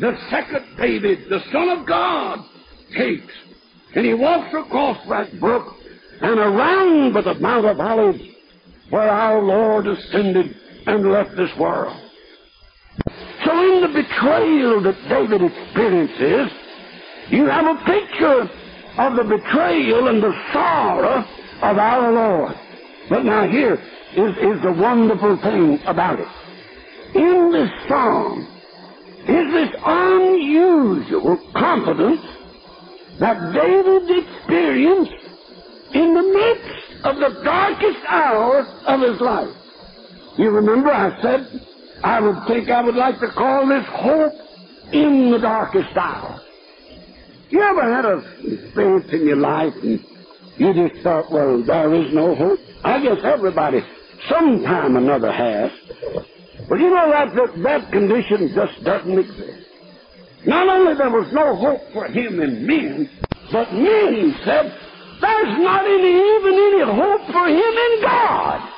the 0.00 0.16
second 0.30 0.64
David, 0.76 1.28
the 1.28 1.40
Son 1.52 1.68
of 1.68 1.86
God, 1.86 2.40
takes. 2.96 3.32
And 3.94 4.04
he 4.04 4.14
walks 4.14 4.54
across 4.54 4.98
that 5.08 5.40
brook 5.40 5.74
and 6.20 6.38
around 6.38 7.14
by 7.14 7.22
the 7.22 7.34
Mount 7.34 7.66
of 7.66 7.80
Olives 7.80 8.22
where 8.90 9.08
our 9.08 9.42
Lord 9.42 9.86
ascended 9.86 10.54
and 10.86 11.10
left 11.10 11.36
this 11.36 11.50
world. 11.58 12.05
Betrayal 14.16 14.82
that 14.82 14.96
David 15.08 15.42
experiences, 15.42 16.52
you 17.28 17.46
have 17.46 17.66
a 17.66 17.84
picture 17.84 18.50
of 18.98 19.16
the 19.16 19.24
betrayal 19.24 20.08
and 20.08 20.22
the 20.22 20.32
sorrow 20.52 21.24
of 21.62 21.78
our 21.78 22.12
Lord. 22.12 22.54
But 23.10 23.24
now 23.24 23.46
here 23.48 23.74
is, 23.74 24.36
is 24.36 24.62
the 24.62 24.72
wonderful 24.72 25.36
thing 25.42 25.80
about 25.86 26.20
it 26.20 26.28
in 27.16 27.50
this 27.52 27.70
psalm 27.88 28.46
is 29.20 29.52
this 29.52 29.70
unusual 29.84 31.36
confidence 31.52 32.20
that 33.18 33.52
David 33.52 34.24
experienced 34.24 35.12
in 35.94 36.14
the 36.14 36.22
midst 36.22 37.04
of 37.04 37.16
the 37.16 37.42
darkest 37.42 37.98
hours 38.08 38.66
of 38.86 39.00
his 39.00 39.20
life. 39.20 39.56
You 40.36 40.50
remember 40.50 40.92
I 40.92 41.20
said 41.22 41.66
I 42.02 42.20
would 42.20 42.46
think 42.46 42.68
I 42.68 42.82
would 42.82 42.94
like 42.94 43.18
to 43.20 43.28
call 43.28 43.66
this 43.66 43.84
hope 43.88 44.32
in 44.92 45.30
the 45.30 45.38
darkest 45.38 45.96
hour. 45.96 46.40
You 47.48 47.62
ever 47.62 47.82
had 47.82 48.04
a 48.04 48.18
experience 48.64 49.12
in 49.12 49.26
your 49.26 49.36
life 49.36 49.74
and 49.82 50.04
you 50.56 50.88
just 50.88 51.02
thought, 51.02 51.30
well, 51.30 51.62
there 51.62 51.94
is 51.94 52.12
no 52.12 52.34
hope? 52.34 52.58
I 52.84 53.02
guess 53.02 53.18
everybody 53.24 53.80
sometime 54.28 54.96
or 54.96 55.00
another 55.00 55.32
has. 55.32 55.70
But 56.68 56.80
you 56.80 56.90
know 56.90 57.10
that, 57.10 57.34
that 57.34 57.62
that 57.62 57.92
condition 57.92 58.52
just 58.54 58.82
doesn't 58.84 59.18
exist. 59.18 59.66
Not 60.46 60.68
only 60.68 60.94
there 60.94 61.10
was 61.10 61.32
no 61.32 61.56
hope 61.56 61.80
for 61.92 62.06
him 62.06 62.40
in 62.40 62.66
men, 62.66 63.10
but 63.52 63.72
men 63.72 64.34
said, 64.44 64.76
there's 65.20 65.58
not 65.58 65.84
any, 65.84 66.12
even 66.12 66.54
any 66.54 66.82
hope 66.84 67.26
for 67.32 67.48
him 67.48 67.74
in 67.74 68.02
God. 68.02 68.72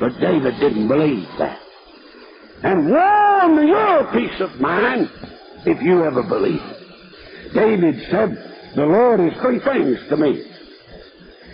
But 0.00 0.20
David 0.20 0.54
didn't 0.60 0.88
believe 0.88 1.26
that. 1.38 1.61
And 2.62 2.90
warm 2.90 3.66
your 3.66 4.12
peace 4.12 4.40
of 4.40 4.60
mind 4.60 5.10
if 5.66 5.82
you 5.82 6.04
ever 6.04 6.22
believe. 6.22 6.62
David 7.54 7.96
said, 8.10 8.52
the 8.74 8.86
Lord 8.86 9.20
is 9.20 9.32
three 9.42 9.60
things 9.60 9.98
to 10.08 10.16
me. 10.16 10.44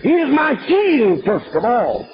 He 0.03 0.11
is 0.11 0.29
my 0.31 0.55
shield, 0.69 1.25
first 1.25 1.55
of 1.57 1.65
all. 1.65 2.09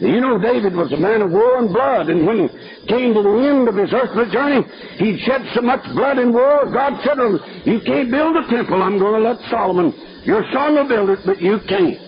You 0.00 0.20
know, 0.20 0.38
David 0.38 0.74
was 0.74 0.92
a 0.92 0.96
man 0.96 1.22
of 1.22 1.30
war 1.30 1.58
and 1.58 1.72
blood, 1.72 2.10
and 2.10 2.26
when 2.26 2.48
he 2.48 2.48
came 2.88 3.14
to 3.14 3.22
the 3.22 3.38
end 3.48 3.68
of 3.68 3.76
his 3.76 3.92
earthly 3.92 4.30
journey, 4.30 4.66
he'd 4.98 5.20
shed 5.20 5.40
so 5.54 5.62
much 5.62 5.82
blood 5.94 6.18
and 6.18 6.34
war, 6.34 6.66
God 6.70 7.00
said 7.04 7.14
to 7.14 7.26
him, 7.26 7.40
You 7.64 7.80
can't 7.80 8.10
build 8.10 8.36
a 8.36 8.46
temple, 8.50 8.82
I'm 8.82 8.98
going 8.98 9.22
to 9.22 9.28
let 9.30 9.40
Solomon, 9.50 9.94
your 10.24 10.44
son 10.52 10.74
will 10.74 10.88
build 10.88 11.10
it, 11.10 11.20
but 11.24 11.40
you 11.40 11.60
can't. 11.68 11.98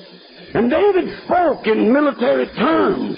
And 0.54 0.68
David 0.68 1.16
spoke 1.24 1.66
in 1.66 1.92
military 1.92 2.48
terms. 2.56 3.16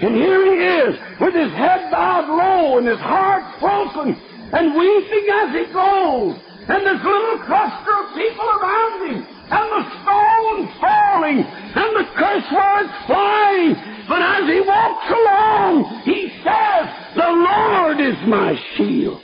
And 0.00 0.14
here 0.14 0.44
he 0.46 0.56
is, 0.62 0.94
with 1.20 1.34
his 1.34 1.52
head 1.58 1.90
bowed 1.90 2.30
low 2.30 2.78
and 2.78 2.86
his 2.86 3.00
heart 3.00 3.42
broken 3.58 4.14
and 4.52 4.74
weeping 4.78 5.26
as 5.26 5.50
he 5.50 5.72
goes. 5.72 6.38
And 6.68 6.86
this 6.86 7.02
little 7.02 7.38
cluster 7.46 7.94
of 7.98 8.14
people 8.14 8.46
around 8.46 9.10
him, 9.10 9.26
and 9.26 9.66
the 9.74 9.84
stones 9.98 10.70
falling, 10.78 11.38
and 11.42 11.96
the 11.96 12.06
curse 12.14 12.46
words 12.52 12.92
flying. 13.06 13.74
But 14.06 14.22
as 14.22 14.44
he 14.46 14.60
walks 14.60 15.08
along, 15.10 16.02
he 16.04 16.28
says, 16.44 16.84
The 17.16 17.30
Lord 17.32 18.00
is 18.00 18.16
my 18.28 18.54
shield. 18.76 19.20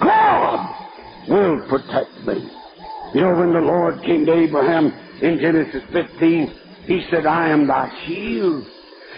God 0.00 0.74
will 1.28 1.60
protect 1.68 2.26
me. 2.26 2.50
You 3.14 3.20
know, 3.20 3.36
when 3.36 3.52
the 3.52 3.60
Lord 3.60 4.02
came 4.02 4.26
to 4.26 4.32
Abraham 4.32 4.92
in 5.20 5.38
Genesis 5.38 5.82
15, 5.92 6.58
he 6.86 7.06
said, 7.10 7.26
I 7.26 7.50
am 7.50 7.68
thy 7.68 7.92
shield 8.06 8.66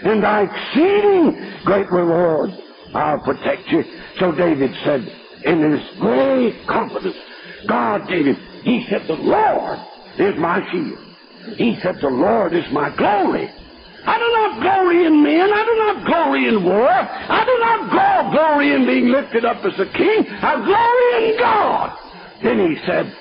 and 0.03 0.23
thy 0.23 0.43
exceeding 0.43 1.61
great 1.63 1.89
reward. 1.91 2.51
I'll 2.93 3.19
protect 3.19 3.69
you. 3.69 3.83
So 4.19 4.31
David 4.31 4.71
said, 4.83 5.01
in 5.45 5.71
his 5.71 5.81
great 5.99 6.67
confidence, 6.67 7.15
God 7.67 8.07
gave 8.07 8.25
him. 8.25 8.37
He 8.63 8.85
said, 8.89 9.07
the 9.07 9.15
Lord 9.15 9.79
is 10.17 10.35
my 10.39 10.61
shield. 10.71 10.99
He 11.57 11.77
said, 11.81 11.99
the 12.01 12.09
Lord 12.09 12.53
is 12.53 12.65
my 12.71 12.95
glory. 12.95 13.51
I 14.07 14.17
do 14.17 14.31
not 14.31 14.61
glory 14.61 15.05
in 15.05 15.23
men. 15.23 15.49
I 15.51 15.65
do 15.65 15.75
not 15.77 16.05
glory 16.05 16.47
in 16.47 16.63
war. 16.63 16.89
I 16.89 17.43
do 17.45 17.59
not 17.59 17.75
glory 18.31 18.73
in 18.73 18.85
being 18.85 19.09
lifted 19.09 19.45
up 19.45 19.63
as 19.65 19.79
a 19.79 19.91
king. 19.91 20.25
I 20.29 20.55
glory 20.63 21.31
in 21.31 21.39
God. 21.39 21.97
Then 22.43 22.59
he 22.59 22.77
said, 22.85 23.15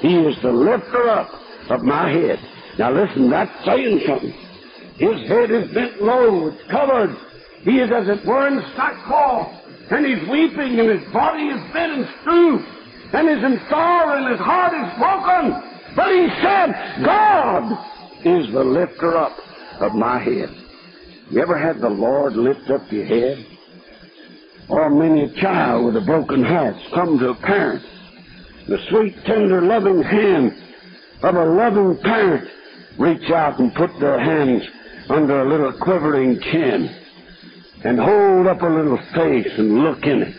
He 0.00 0.14
is 0.14 0.36
the 0.42 0.52
lifter 0.52 1.08
up 1.08 1.30
of 1.70 1.82
my 1.82 2.10
head. 2.10 2.38
Now 2.78 2.92
listen, 2.92 3.30
that's 3.30 3.50
saying 3.64 4.00
something. 4.06 4.34
His 4.98 5.28
head 5.28 5.50
is 5.52 5.72
bent 5.72 6.02
low, 6.02 6.48
it's 6.48 6.70
covered. 6.70 7.16
He 7.62 7.78
is 7.78 7.90
as 7.92 8.08
it 8.08 8.26
were 8.26 8.48
in 8.48 8.60
sackcloth, 8.74 9.54
and 9.90 10.04
he's 10.04 10.28
weeping, 10.28 10.80
and 10.80 10.90
his 11.00 11.12
body 11.12 11.44
is 11.44 11.72
bent 11.72 11.92
and 11.92 12.08
stooped, 12.22 12.68
and 13.14 13.28
he's 13.28 13.44
in 13.44 13.60
sorrow, 13.70 14.18
and 14.18 14.28
his 14.32 14.40
heart 14.40 14.74
is 14.74 14.98
broken. 14.98 15.94
But 15.94 16.08
he 16.10 16.28
said, 16.42 17.04
God 17.04 17.72
is 18.24 18.52
the 18.52 18.64
lifter 18.64 19.16
up 19.16 19.36
of 19.80 19.94
my 19.94 20.18
head. 20.18 20.50
You 21.30 21.42
ever 21.42 21.56
had 21.56 21.80
the 21.80 21.88
Lord 21.88 22.34
lift 22.34 22.68
up 22.70 22.90
your 22.90 23.04
head? 23.04 23.46
Or 24.68 24.90
many 24.90 25.24
a 25.24 25.40
child 25.40 25.86
with 25.86 26.02
a 26.02 26.04
broken 26.04 26.42
heart 26.42 26.74
come 26.92 27.18
to 27.20 27.30
a 27.30 27.34
parent. 27.36 27.84
The 28.66 28.78
sweet, 28.90 29.14
tender, 29.24 29.62
loving 29.62 30.02
hand 30.02 30.52
of 31.22 31.36
a 31.36 31.44
loving 31.44 31.98
parent 32.02 32.50
reach 32.98 33.30
out 33.30 33.60
and 33.60 33.74
put 33.74 33.90
their 34.00 34.18
hands 34.18 34.64
under 35.08 35.42
a 35.42 35.48
little 35.48 35.72
quivering 35.72 36.40
chin 36.40 36.94
and 37.84 37.98
hold 37.98 38.46
up 38.46 38.62
a 38.62 38.66
little 38.66 38.98
face 39.14 39.50
and 39.56 39.82
look 39.82 40.04
in 40.04 40.22
it 40.22 40.36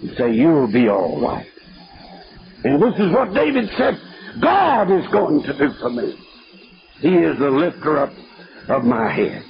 and 0.00 0.16
say, 0.16 0.32
You'll 0.32 0.70
be 0.70 0.88
all 0.88 1.20
right. 1.20 1.46
And 2.64 2.82
this 2.82 2.98
is 2.98 3.12
what 3.12 3.34
David 3.34 3.68
said 3.76 4.00
God 4.40 4.90
is 4.90 5.06
going 5.12 5.42
to 5.42 5.58
do 5.58 5.72
for 5.80 5.90
me. 5.90 6.18
He 7.00 7.14
is 7.14 7.38
the 7.38 7.50
lifter 7.50 7.98
up 7.98 8.12
of 8.68 8.84
my 8.84 9.12
head. 9.12 9.44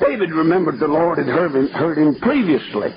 David 0.00 0.30
remembered 0.30 0.78
the 0.78 0.88
Lord 0.88 1.18
had 1.18 1.26
heard 1.26 1.54
him, 1.54 1.68
heard 1.68 1.98
him 1.98 2.14
previously. 2.16 2.94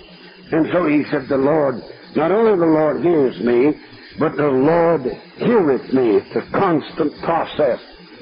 And 0.51 0.68
so 0.72 0.88
he 0.88 1.04
said, 1.10 1.28
The 1.28 1.38
Lord, 1.38 1.75
not 2.16 2.32
only 2.32 2.58
the 2.60 2.72
Lord 2.72 3.01
hears 3.01 3.40
me, 3.40 3.74
but 4.20 4.36
the 4.36 4.48
Lord 4.48 5.04
heareth 5.38 5.94
me. 5.94 6.18
It's 6.18 6.36
a 6.36 6.51
constant 6.51 7.20
process 7.24 7.80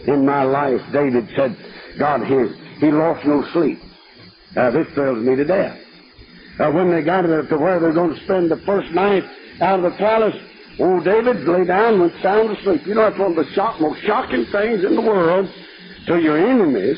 in 0.08 0.26
my 0.26 0.44
life. 0.44 0.82
David 0.94 1.28
said, 1.36 1.58
God 1.98 2.26
hears. 2.26 2.56
He 2.80 2.92
lost 2.92 3.26
no 3.26 3.44
sleep. 3.54 3.80
Uh, 4.56 4.72
this 4.72 4.88
thrills 4.94 5.24
me 5.24 5.36
to 5.36 5.46
death. 5.46 5.78
Uh, 6.60 6.72
when 6.72 6.92
they 6.92 7.02
got 7.02 7.22
to 7.22 7.58
where 7.58 7.80
they're 7.80 7.94
going 7.94 8.14
to 8.14 8.24
spend 8.26 8.52
the 8.52 8.62
first 8.66 8.92
night 8.92 9.24
out 9.62 9.80
of 9.80 9.92
the 9.92 9.98
palace, 9.98 10.36
old 10.80 11.06
David 11.06 11.48
lay 11.48 11.66
down 11.66 11.94
and 11.94 12.02
went 12.02 12.14
sound 12.22 12.58
asleep. 12.58 12.86
You 12.86 12.96
know, 12.96 13.10
that's 13.10 13.20
one 13.20 13.38
of 13.38 13.38
the 13.38 13.52
shock, 13.54 13.80
most 13.80 14.02
shocking 14.02 14.46
things 14.52 14.84
in 14.84 14.96
the 14.96 15.02
world 15.02 15.50
to 16.08 16.20
your 16.20 16.38
enemies, 16.38 16.98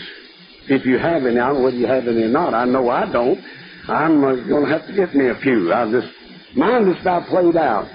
if 0.68 0.86
you 0.86 0.98
have 0.98 1.26
any. 1.26 1.38
I 1.38 1.48
don't 1.48 1.58
know 1.58 1.64
whether 1.66 1.78
you 1.78 1.88
have 1.88 2.08
any 2.08 2.24
or 2.24 2.30
not. 2.30 2.54
I 2.54 2.66
know 2.66 2.90
I 2.90 3.12
don't. 3.12 3.40
I'm 3.88 4.24
uh, 4.24 4.36
going 4.36 4.66
to 4.66 4.72
have 4.72 4.88
to 4.88 4.94
get 4.94 5.14
me 5.16 5.30
a 5.30 5.36
few. 5.36 5.74
I 5.74 5.92
just, 5.92 6.08
mine 6.56 6.86
just 6.86 7.02
about 7.02 7.28
played 7.28 7.58
out. 7.58 7.88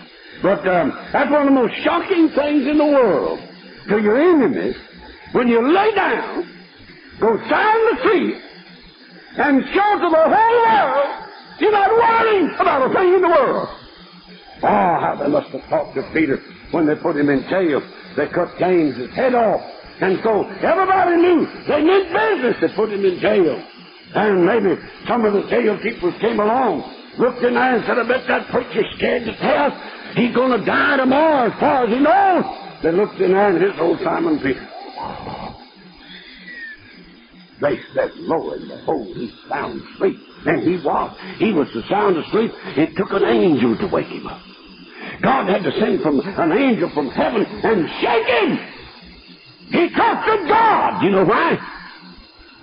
But 0.43 0.67
um, 0.69 0.93
that's 1.13 1.31
one 1.31 1.43
of 1.43 1.49
the 1.49 1.61
most 1.61 1.75
shocking 1.83 2.29
things 2.29 2.67
in 2.67 2.79
the 2.79 2.85
world 2.85 3.41
to 3.89 3.99
your 3.99 4.21
enemies 4.21 4.77
when 5.33 5.49
you 5.49 5.67
lay 5.67 5.95
down, 5.95 6.56
go 7.21 7.37
down 7.37 7.77
the 7.85 8.01
asleep, 8.01 8.35
and 9.39 9.63
show 9.75 9.91
to 10.01 10.09
the 10.11 10.25
whole 10.29 10.59
world 10.67 11.27
you're 11.59 11.73
not 11.73 11.91
worrying 11.91 12.55
about 12.59 12.91
a 12.91 12.95
thing 12.95 13.15
in 13.15 13.23
the 13.23 13.29
world. 13.29 13.69
Oh, 14.63 14.97
how 15.01 15.19
they 15.21 15.29
must 15.29 15.49
have 15.49 15.69
talked 15.69 15.95
to 15.95 16.03
Peter 16.13 16.41
when 16.71 16.87
they 16.87 16.95
put 16.97 17.17
him 17.17 17.29
in 17.29 17.43
jail. 17.49 17.81
They 18.17 18.27
cut 18.29 18.57
James's 18.59 19.15
head 19.15 19.35
off. 19.35 19.61
And 20.01 20.21
so 20.23 20.45
everybody 20.61 21.17
knew 21.17 21.47
they 21.69 21.83
meant 21.83 22.13
business 22.13 22.57
to 22.61 22.77
put 22.77 22.93
him 22.93 23.05
in 23.05 23.19
jail. 23.21 23.63
And 24.15 24.45
maybe 24.45 24.81
some 25.09 25.25
of 25.25 25.33
the 25.33 25.49
jail 25.49 25.79
keepers 25.83 26.15
came 26.21 26.41
along, 26.41 26.85
looked 27.19 27.43
in 27.43 27.55
there 27.55 27.77
and 27.77 27.85
said, 27.87 27.99
I 27.99 28.07
bet 28.07 28.27
that 28.29 28.49
preacher's 28.49 28.87
scared 28.97 29.25
to 29.25 29.33
death. 29.33 29.73
He's 30.15 30.35
going 30.35 30.59
to 30.59 30.65
die 30.65 30.97
tomorrow 30.99 31.51
as 31.51 31.61
far 31.61 31.85
as 31.85 31.91
he 31.91 31.99
knows. 31.99 32.45
They 32.83 32.93
looked 32.93 33.21
in 33.21 33.33
there 33.33 33.49
and 33.49 33.59
here's 33.59 33.79
old 33.81 34.01
Simon 34.01 34.39
Peter. 34.41 34.67
They 37.61 37.79
said, 37.95 38.13
Lord, 38.17 38.61
behold, 38.69 39.17
he's 39.17 39.33
sound 39.49 39.83
asleep. 39.95 40.19
And 40.45 40.63
he 40.63 40.85
was. 40.85 41.17
He 41.39 41.53
was 41.53 41.69
so 41.73 41.83
sound 41.89 42.17
asleep, 42.17 42.53
it 42.77 42.97
took 42.97 43.11
an 43.13 43.25
angel 43.25 43.77
to 43.79 43.87
wake 43.87 44.07
him 44.07 44.27
up. 44.27 44.41
God 45.23 45.49
had 45.49 45.63
to 45.63 45.73
send 45.81 46.03
from 46.03 46.21
an 46.21 46.53
angel 46.53 46.91
from 46.93 47.09
heaven 47.11 47.47
and 47.47 47.89
shake 48.01 48.27
him. 48.27 48.59
He 49.71 49.89
trusted 49.95 50.49
God. 50.49 51.03
You 51.03 51.11
know 51.11 51.25
why? 51.25 51.59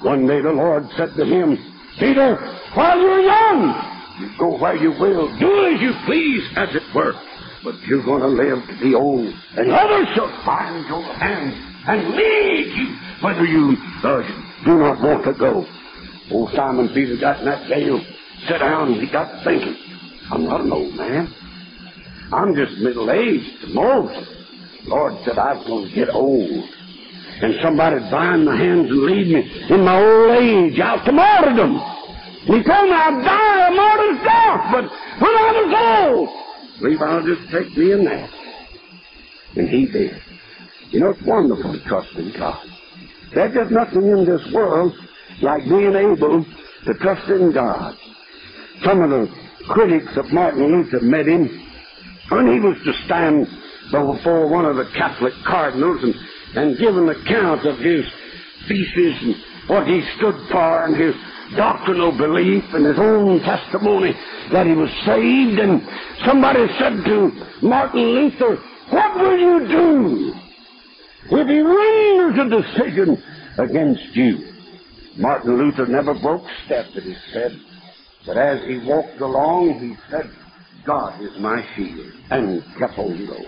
One 0.01 0.27
day 0.27 0.41
the 0.41 0.51
Lord 0.51 0.87
said 0.95 1.15
to 1.15 1.25
him, 1.25 1.57
Peter, 1.99 2.35
while 2.75 2.99
you're 2.99 3.21
young, 3.21 3.73
you 4.19 4.29
go 4.37 4.57
where 4.57 4.75
you 4.75 4.91
will, 4.91 5.27
do 5.39 5.65
as 5.73 5.81
you 5.81 5.93
please, 6.05 6.43
as 6.55 6.69
it 6.75 6.83
were. 6.93 7.13
But 7.63 7.75
you're 7.87 8.03
going 8.03 8.21
to 8.21 8.27
live 8.27 8.67
to 8.67 8.79
be 8.81 8.93
old, 8.93 9.33
and 9.57 9.71
others 9.71 10.07
shall 10.13 10.29
find 10.45 10.85
your 10.87 11.01
hand 11.01 11.53
and 11.87 12.15
lead 12.15 12.73
you, 12.75 12.95
whether 13.21 13.45
you 13.45 13.77
uh, 14.03 14.21
do 14.63 14.77
not 14.77 15.01
want 15.01 15.23
to 15.25 15.33
go. 15.33 15.65
Old 16.31 16.51
Simon 16.55 16.89
Peter 16.93 17.17
got 17.17 17.39
in 17.39 17.45
that 17.45 17.67
jail, 17.67 17.99
sat 18.47 18.59
down, 18.59 18.93
and 18.93 19.01
he 19.01 19.11
got 19.11 19.43
thinking, 19.43 19.75
I'm 20.31 20.45
not 20.45 20.61
an 20.61 20.71
old 20.71 20.95
man. 20.95 21.33
I'm 22.31 22.55
just 22.55 22.77
middle 22.79 23.11
aged 23.11 23.73
most. 23.73 24.15
Lord 24.85 25.13
said 25.25 25.37
I 25.37 25.53
was 25.53 25.67
going 25.67 25.89
to 25.89 25.95
get 25.95 26.09
old. 26.09 26.63
And 27.41 27.55
somebody 27.61 27.99
bind 28.09 28.45
my 28.45 28.55
hands 28.55 28.89
and 28.89 29.03
lead 29.03 29.27
me 29.27 29.65
in 29.69 29.83
my 29.83 30.01
old 30.01 30.31
age 30.31 30.79
out 30.79 31.05
to 31.05 31.11
martyrdom. 31.11 31.75
He 32.45 32.63
told 32.63 32.89
me 32.89 32.95
I'd 32.95 33.23
die 33.23 33.67
a 33.67 33.75
martyr's 33.75 34.19
death, 34.23 34.71
but 34.71 34.83
when 35.19 35.31
I 35.31 35.51
was 35.55 35.71
old, 36.07 37.01
I'll 37.01 37.25
just 37.25 37.49
take 37.51 37.77
me 37.77 37.91
in 37.93 38.05
that. 38.05 38.29
And 39.55 39.69
he 39.69 39.85
did. 39.85 40.21
You 40.89 40.99
know, 40.99 41.09
it's 41.09 41.21
wonderful 41.23 41.73
to 41.73 41.83
trust 41.85 42.15
in 42.15 42.33
God. 42.37 42.72
There's 43.33 43.53
just 43.53 43.71
nothing 43.71 44.07
in 44.07 44.25
this 44.25 44.41
world 44.53 44.93
like 45.41 45.63
being 45.63 45.95
able 45.95 46.45
to 46.85 46.93
trust 46.95 47.29
in 47.29 47.51
God. 47.51 47.95
Some 48.83 49.01
of 49.01 49.09
the 49.09 49.33
critics 49.67 50.15
of 50.17 50.31
Martin 50.31 50.67
Luther 50.67 51.01
met 51.01 51.27
him 51.27 51.49
when 52.29 52.51
he 52.51 52.59
was 52.59 52.77
to 52.85 52.93
stand 53.05 53.47
before 53.91 54.47
one 54.47 54.65
of 54.65 54.75
the 54.75 54.89
Catholic 54.95 55.33
cardinals 55.45 56.03
and, 56.03 56.15
and 56.55 56.77
give 56.77 56.95
an 56.95 57.09
account 57.09 57.65
of 57.65 57.79
his 57.79 58.05
thesis 58.67 59.17
and 59.21 59.35
what 59.67 59.87
he 59.87 60.03
stood 60.17 60.35
for 60.51 60.85
and 60.85 60.95
his 60.95 61.15
doctrinal 61.55 62.11
belief 62.11 62.63
and 62.73 62.85
his 62.85 62.99
own 62.99 63.39
testimony 63.41 64.13
that 64.51 64.67
he 64.67 64.73
was 64.73 64.89
saved. 65.05 65.59
And 65.59 65.81
somebody 66.25 66.67
said 66.77 67.03
to 67.05 67.31
Martin 67.61 68.01
Luther, 68.01 68.57
What 68.89 69.15
will 69.15 69.37
you 69.37 69.67
do 69.67 70.33
if 71.31 71.47
he 71.47 71.61
renders 71.61 72.39
a 72.39 72.61
decision 72.61 73.23
against 73.57 74.15
you? 74.15 74.53
Martin 75.17 75.57
Luther 75.57 75.85
never 75.85 76.13
broke 76.13 76.43
step, 76.65 76.85
it 76.95 77.05
is 77.05 77.17
said. 77.31 77.51
But 78.25 78.37
as 78.37 78.63
he 78.65 78.79
walked 78.79 79.19
along, 79.19 79.79
he 79.79 79.95
said, 80.09 80.29
God 80.85 81.21
is 81.21 81.37
my 81.39 81.63
shield, 81.75 82.11
and 82.29 82.63
kept 82.79 82.97
on 82.97 83.25
going. 83.25 83.45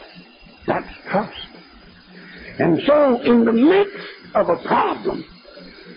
That's 0.67 0.87
trust. 1.09 1.47
And 2.59 2.81
so, 2.85 3.21
in 3.21 3.45
the 3.45 3.51
midst 3.51 4.07
of 4.35 4.49
a 4.49 4.57
problem, 4.65 5.25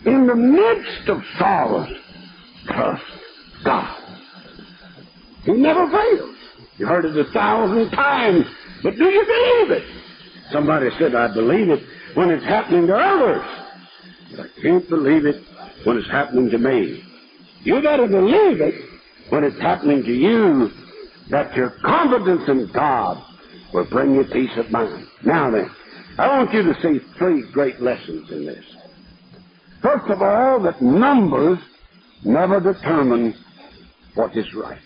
in 0.05 0.27
the 0.27 0.35
midst 0.35 1.09
of 1.09 1.23
sorrows, 1.39 1.89
trust 2.67 3.03
God. 3.65 3.97
He 5.45 5.53
never 5.53 5.89
fails. 5.91 6.37
You 6.79 6.87
heard 6.87 7.05
it 7.05 7.17
a 7.17 7.31
thousand 7.33 7.91
times, 7.91 8.47
but 8.83 8.97
do 8.97 9.05
you 9.05 9.25
believe 9.25 9.83
it? 9.83 9.98
Somebody 10.53 10.89
said, 10.99 11.15
I 11.15 11.33
believe 11.33 11.69
it 11.69 11.83
when 12.15 12.31
it's 12.31 12.45
happening 12.45 12.87
to 12.87 12.95
others, 12.95 13.45
but 14.31 14.41
I 14.41 14.63
can't 14.63 14.89
believe 14.89 15.27
it 15.27 15.43
when 15.85 15.99
it's 15.99 16.11
happening 16.11 16.51
to 16.51 16.59
me. 16.59 17.05
You 17.63 17.83
better 17.83 18.07
believe 18.07 18.61
it 18.61 18.75
when 19.31 19.45
it's 19.45 19.61
happening 19.61 20.03
to 20.03 20.13
you 20.13 20.71
that 21.31 21.55
your 21.55 21.71
confidence 21.85 22.49
in 22.49 22.71
God 22.73 23.23
will 23.75 23.85
bring 23.91 24.15
you 24.15 24.25
peace 24.25 24.57
of 24.57 24.71
mind. 24.71 25.07
Now 25.25 25.51
then, 25.51 25.71
I 26.19 26.29
want 26.29 26.53
you 26.53 26.63
to 26.63 26.75
see 26.81 26.99
three 27.19 27.43
great 27.53 27.81
lessons 27.81 28.31
in 28.31 28.47
this. 28.47 28.65
First 29.83 30.11
of 30.11 30.23
all, 30.23 30.61
that 30.63 30.81
numbers 30.81 31.59
never 32.25 32.61
determine 32.61 33.35
what 34.15 34.37
is 34.37 34.53
right. 34.55 34.81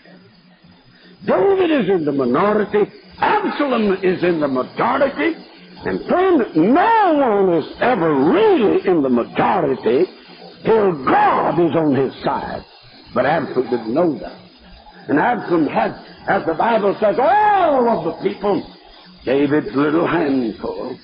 David 1.25 1.71
is 1.71 1.89
in 1.89 2.05
the 2.05 2.11
minority, 2.11 2.91
Absalom 3.17 3.93
is 4.03 4.23
in 4.23 4.41
the 4.41 4.47
majority, 4.47 5.35
and 5.85 6.05
friend, 6.07 6.43
no 6.55 7.45
one 7.47 7.53
is 7.61 7.65
ever 7.81 8.13
really 8.13 8.87
in 8.87 9.01
the 9.01 9.09
majority 9.09 10.05
till 10.63 11.03
God 11.05 11.59
is 11.59 11.75
on 11.75 11.95
his 11.95 12.13
side. 12.23 12.63
But 13.13 13.25
Absalom 13.25 13.69
didn't 13.69 13.93
know 13.93 14.17
that. 14.19 14.39
And 15.09 15.19
Absalom 15.19 15.67
had, 15.67 15.91
as 16.27 16.45
the 16.45 16.53
Bible 16.53 16.95
says, 16.99 17.17
all 17.19 17.89
of 17.89 18.05
the 18.05 18.29
people, 18.29 18.65
David's 19.25 19.75
little 19.75 20.07
handful, 20.07 20.97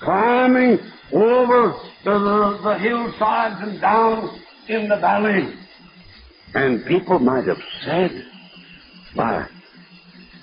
climbing 0.00 0.78
over 1.12 1.74
the, 2.04 2.10
the, 2.10 2.60
the 2.64 2.78
hillsides 2.78 3.56
and 3.60 3.80
down 3.80 4.40
in 4.68 4.88
the 4.88 4.96
valley. 4.96 5.54
And 6.54 6.84
people 6.86 7.18
might 7.18 7.46
have 7.46 7.62
said, 7.84 8.24
why, 9.14 9.46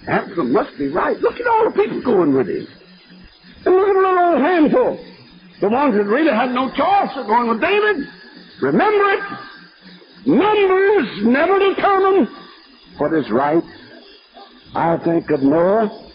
Absalom 0.08 0.54
must 0.54 0.78
be 0.78 0.90
right. 0.90 1.18
Look 1.20 1.40
at 1.40 1.48
all 1.48 1.72
the 1.72 1.76
people 1.76 2.02
going 2.02 2.34
with 2.36 2.48
him. 2.48 2.68
And 3.68 3.76
look 3.76 3.90
at 3.90 3.94
the 3.96 4.00
little 4.00 4.20
old 4.20 4.40
handful. 4.40 5.06
The 5.60 5.68
ones 5.68 5.94
that 5.98 6.06
really 6.06 6.32
had 6.32 6.52
no 6.52 6.70
choice 6.70 7.12
of 7.18 7.28
going 7.28 7.50
with 7.50 7.60
David. 7.60 8.08
Remember 8.62 9.12
it. 9.12 9.24
Numbers 10.26 11.24
never 11.24 11.60
determine 11.60 12.28
what 12.98 13.14
is 13.14 13.30
right. 13.30 13.64
I 14.74 14.98
think 15.04 15.30
of 15.32 15.42
Noah. 15.42 16.12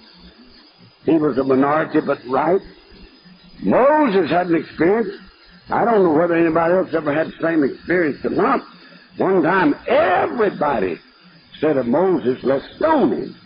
He 1.05 1.19
was 1.19 1.37
a 1.37 1.45
minority, 1.45 2.01
but 2.01 2.21
right. 2.27 2.61
Moses 3.62 4.31
had 4.31 4.47
an 4.47 4.57
experience. 4.57 5.12
I 5.69 5.85
don't 5.85 6.05
know 6.05 6.12
whether 6.12 6.35
anybody 6.35 6.75
else 6.75 6.88
ever 6.95 7.12
had 7.12 7.27
the 7.27 7.43
same 7.43 7.65
experience 7.65 8.25
or 8.25 8.31
not. 8.31 8.62
One 9.19 9.43
time, 9.43 9.75
everybody 9.87 10.99
said 11.61 11.77
of 11.77 11.87
Moses, 11.87 12.38
let's 12.45 12.65
stone 12.77 13.12
him. 13.12 13.37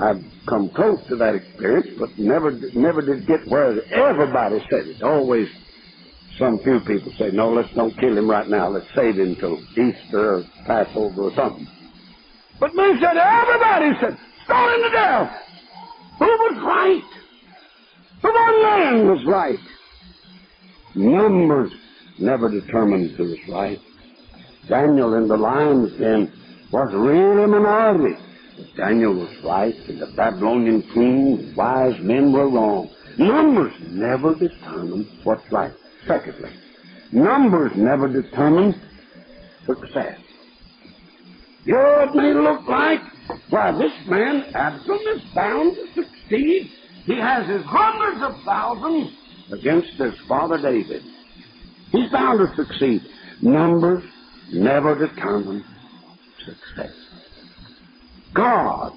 I've 0.00 0.24
come 0.48 0.68
close 0.70 1.04
to 1.08 1.16
that 1.16 1.34
experience, 1.34 1.88
but 1.98 2.16
never, 2.18 2.52
never 2.74 3.02
did 3.02 3.26
get 3.26 3.46
where 3.48 3.82
everybody 3.92 4.64
said 4.70 4.86
it. 4.86 5.02
Always 5.02 5.48
some 6.38 6.60
few 6.60 6.78
people 6.80 7.12
say, 7.18 7.30
no, 7.32 7.50
let's 7.50 7.72
don't 7.74 7.96
kill 7.98 8.16
him 8.16 8.30
right 8.30 8.48
now. 8.48 8.68
Let's 8.68 8.86
save 8.94 9.18
him 9.18 9.34
till 9.36 9.58
Easter 9.72 10.36
or 10.36 10.44
Passover 10.66 11.22
or 11.22 11.34
something. 11.34 11.66
But 12.60 12.70
they 12.76 12.94
said, 13.00 13.16
everybody 13.16 13.98
said, 14.00 14.16
stone 14.44 14.74
him 14.74 14.82
to 14.82 14.90
death. 14.90 15.42
Who 16.18 16.26
was 16.26 16.62
right? 16.64 17.02
The 18.22 18.28
one 18.28 18.62
man 18.62 19.08
was 19.08 19.24
right. 19.26 19.58
Numbers 20.94 21.72
never 22.18 22.48
determined 22.48 23.16
who 23.16 23.24
was 23.24 23.48
right. 23.48 23.80
Daniel 24.68 25.14
in 25.14 25.28
the 25.28 25.36
lion's 25.36 25.92
den 25.98 26.32
was 26.72 26.92
really 26.92 27.46
minority. 27.46 28.16
Daniel 28.76 29.14
was 29.14 29.44
right, 29.44 29.74
and 29.88 30.00
the 30.00 30.06
Babylonian 30.06 30.82
king, 30.94 31.54
wise 31.54 31.98
men 32.00 32.32
were 32.32 32.48
wrong. 32.48 32.90
Numbers 33.18 33.72
never 33.88 34.34
determine 34.34 35.08
what's 35.24 35.50
right. 35.50 35.72
Secondly, 36.06 36.50
numbers 37.12 37.72
never 37.76 38.08
determine 38.08 38.80
success. 39.66 40.18
You 41.64 41.76
it 41.76 42.14
may 42.14 42.32
look 42.32 42.66
like, 42.68 43.00
why, 43.50 43.72
this 43.72 43.92
man, 44.06 44.44
Absalom, 44.54 45.00
is 45.14 45.22
bound 45.34 45.76
to 45.76 46.02
succeed. 46.02 46.70
He 47.04 47.16
has 47.18 47.46
his 47.46 47.62
hundreds 47.64 48.22
of 48.22 48.42
thousands 48.44 49.12
against 49.50 49.90
his 49.98 50.14
father 50.28 50.56
David. 50.60 51.02
He's 51.90 52.10
bound 52.10 52.38
to 52.38 52.54
succeed. 52.54 53.02
Numbers 53.42 54.04
never 54.52 54.94
determine 54.94 55.64
success. 56.44 57.07
God 58.34 58.92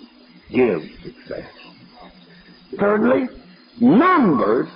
gives 0.52 0.86
success. 1.04 1.50
Thirdly, 2.80 3.28
numbers 3.80 4.68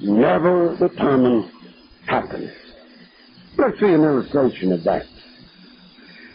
never 0.00 0.76
determine 0.76 1.50
happiness. 2.06 2.54
Let's 3.56 3.78
see 3.80 3.86
an 3.86 4.04
illustration 4.04 4.72
of 4.72 4.84
that. 4.84 5.04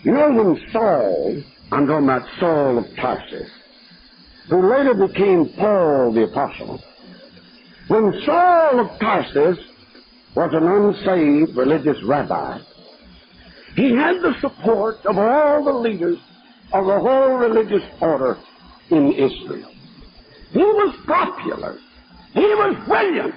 You 0.03 0.11
know 0.11 0.31
when 0.31 0.61
Saul, 0.71 1.41
I'm 1.71 1.87
talking 1.87 2.03
about 2.03 2.27
Saul 2.39 2.77
of 2.79 2.85
Tarsus, 2.97 3.49
who 4.49 4.69
later 4.69 4.93
became 5.07 5.49
Paul 5.57 6.11
the 6.11 6.23
Apostle, 6.23 6.81
when 7.87 8.13
Saul 8.25 8.79
of 8.81 8.99
Tarsus 8.99 9.57
was 10.35 10.51
an 10.53 10.67
unsaved 10.67 11.55
religious 11.55 12.01
rabbi, 12.03 12.59
he 13.75 13.95
had 13.95 14.21
the 14.21 14.35
support 14.41 14.97
of 15.05 15.17
all 15.17 15.63
the 15.63 15.73
leaders 15.73 16.17
of 16.73 16.85
the 16.85 16.99
whole 16.99 17.37
religious 17.37 17.83
order 18.01 18.37
in 18.89 19.11
Israel. 19.13 19.71
He 20.51 20.59
was 20.59 20.95
popular. 21.05 21.77
He 22.33 22.41
was 22.41 22.75
brilliant. 22.87 23.35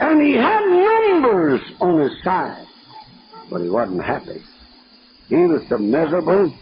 And 0.00 0.22
he 0.22 0.32
had 0.32 0.64
numbers 0.66 1.60
on 1.80 2.00
his 2.00 2.12
side. 2.24 2.66
But 3.50 3.60
he 3.62 3.68
wasn't 3.68 4.04
happy. 4.04 4.42
He 5.28 5.36
was 5.36 5.62
so 5.68 5.78
miserable, 5.78 6.52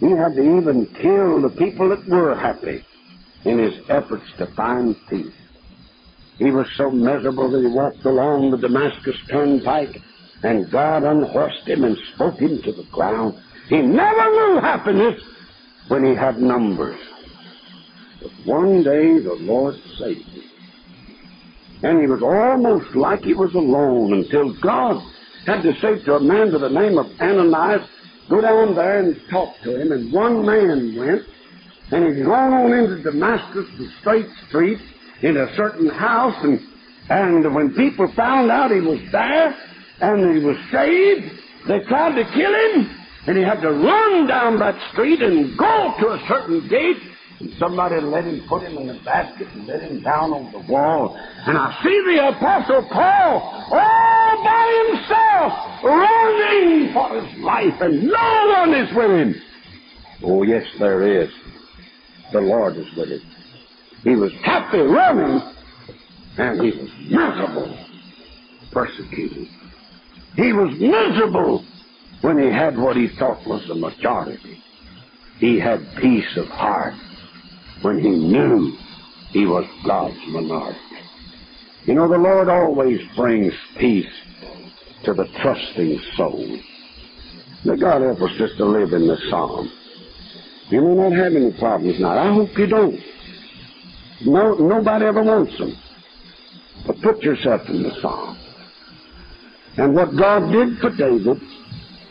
he 0.00 0.10
had 0.10 0.34
to 0.36 0.42
even 0.42 0.86
kill 1.00 1.42
the 1.42 1.54
people 1.58 1.88
that 1.90 2.08
were 2.08 2.34
happy 2.34 2.84
in 3.44 3.58
his 3.58 3.74
efforts 3.88 4.24
to 4.38 4.46
find 4.46 4.96
peace. 5.08 5.32
He 6.38 6.50
was 6.50 6.68
so 6.76 6.90
miserable 6.90 7.50
that 7.50 7.60
he 7.60 7.66
walked 7.66 8.04
along 8.04 8.50
the 8.50 8.58
Damascus 8.58 9.16
turnpike 9.28 10.00
and 10.42 10.70
God 10.70 11.02
unhorsed 11.02 11.66
him 11.66 11.84
and 11.84 11.98
spoke 12.14 12.38
him 12.38 12.62
to 12.62 12.72
the 12.72 12.86
ground. 12.92 13.42
He 13.68 13.82
never 13.82 14.30
knew 14.30 14.60
happiness 14.60 15.22
when 15.88 16.04
he 16.04 16.14
had 16.14 16.38
numbers. 16.38 16.98
But 18.22 18.30
one 18.44 18.82
day 18.82 19.18
the 19.18 19.36
Lord 19.40 19.74
saved 19.98 20.26
him. 20.28 20.42
And 21.82 22.00
he 22.00 22.06
was 22.06 22.22
almost 22.22 22.96
like 22.96 23.22
he 23.22 23.34
was 23.34 23.54
alone 23.54 24.12
until 24.14 24.58
God 24.60 25.02
had 25.46 25.62
to 25.62 25.72
say 25.80 26.02
to 26.04 26.14
a 26.14 26.20
man 26.20 26.50
by 26.50 26.58
the 26.58 26.68
name 26.68 26.98
of 26.98 27.06
Ananias, 27.20 27.86
go 28.28 28.40
down 28.40 28.74
there 28.74 29.00
and 29.00 29.20
talk 29.30 29.54
to 29.62 29.80
him. 29.80 29.92
And 29.92 30.12
one 30.12 30.44
man 30.44 30.96
went, 30.98 31.22
and 31.92 32.16
he'd 32.16 32.24
gone 32.24 32.52
on 32.52 32.72
into 32.72 33.02
Damascus, 33.02 33.66
the 33.78 33.88
straight 34.00 34.28
street, 34.48 34.78
in 35.22 35.36
a 35.36 35.54
certain 35.56 35.88
house, 35.88 36.36
and, 36.42 36.60
and 37.10 37.54
when 37.54 37.74
people 37.74 38.10
found 38.14 38.50
out 38.50 38.70
he 38.70 38.80
was 38.80 39.00
there, 39.10 39.54
and 40.00 40.36
he 40.36 40.44
was 40.44 40.56
saved, 40.70 41.32
they 41.66 41.80
tried 41.80 42.14
to 42.14 42.24
kill 42.32 42.54
him, 42.54 42.98
and 43.26 43.36
he 43.36 43.42
had 43.42 43.60
to 43.60 43.70
run 43.70 44.26
down 44.26 44.58
that 44.58 44.76
street 44.92 45.20
and 45.20 45.56
go 45.56 45.94
to 46.00 46.08
a 46.08 46.24
certain 46.28 46.66
gate. 46.68 47.02
And 47.40 47.52
somebody 47.58 48.00
let 48.00 48.24
him 48.24 48.44
put 48.48 48.62
him 48.62 48.78
in 48.78 48.90
a 48.90 49.04
basket 49.04 49.46
and 49.54 49.66
let 49.66 49.82
him 49.82 50.02
down 50.02 50.32
on 50.32 50.50
the 50.50 50.72
wall. 50.72 51.16
And 51.46 51.56
I 51.56 51.78
see 51.84 52.02
the 52.06 52.28
Apostle 52.28 52.88
Paul 52.90 53.66
all 53.70 54.44
by 54.44 54.86
himself, 54.88 55.84
running 55.84 56.92
for 56.92 57.20
his 57.20 57.44
life, 57.44 57.80
and 57.80 58.02
no 58.04 58.54
one 58.58 58.74
is 58.74 58.92
with 58.94 59.10
him. 59.10 59.34
Oh, 60.24 60.42
yes, 60.42 60.64
there 60.80 61.22
is. 61.22 61.30
The 62.32 62.40
Lord 62.40 62.76
is 62.76 62.92
with 62.96 63.08
him. 63.08 63.20
He 64.02 64.16
was 64.16 64.32
happy 64.42 64.78
running, 64.78 65.40
and 66.38 66.60
he 66.60 66.70
was 66.76 66.90
miserable, 67.08 67.86
persecuted. 68.72 69.46
He 70.34 70.52
was 70.52 70.74
miserable 70.78 71.64
when 72.20 72.38
he 72.38 72.48
had 72.48 72.76
what 72.76 72.96
he 72.96 73.08
thought 73.18 73.46
was 73.46 73.66
the 73.68 73.74
majority. 73.74 74.62
He 75.38 75.58
had 75.58 75.86
peace 76.00 76.36
of 76.36 76.46
heart 76.46 76.94
when 77.82 77.98
he 77.98 78.10
knew 78.10 78.76
he 79.30 79.46
was 79.46 79.64
God's 79.86 80.18
minority. 80.28 80.78
You 81.84 81.94
know, 81.94 82.08
the 82.08 82.18
Lord 82.18 82.48
always 82.48 83.00
brings 83.16 83.52
peace 83.78 84.12
to 85.04 85.14
the 85.14 85.26
trusting 85.40 86.00
soul. 86.16 86.58
May 87.64 87.76
God 87.76 88.02
help 88.02 88.20
us 88.20 88.36
just 88.36 88.56
to 88.58 88.64
live 88.64 88.92
in 88.92 89.06
the 89.06 89.16
Psalm. 89.30 89.70
You 90.70 90.82
may 90.82 90.94
not 90.94 91.12
have 91.12 91.34
any 91.34 91.52
problems 91.58 92.00
now. 92.00 92.18
I 92.18 92.32
hope 92.34 92.50
you 92.58 92.66
don't. 92.66 93.00
No, 94.26 94.54
nobody 94.54 95.06
ever 95.06 95.22
wants 95.22 95.56
them. 95.58 95.76
But 96.86 97.00
put 97.00 97.22
yourself 97.22 97.62
in 97.68 97.82
the 97.82 97.92
Psalm. 98.00 98.36
And 99.76 99.94
what 99.94 100.16
God 100.16 100.50
did 100.52 100.78
for 100.78 100.90
David, 100.90 101.40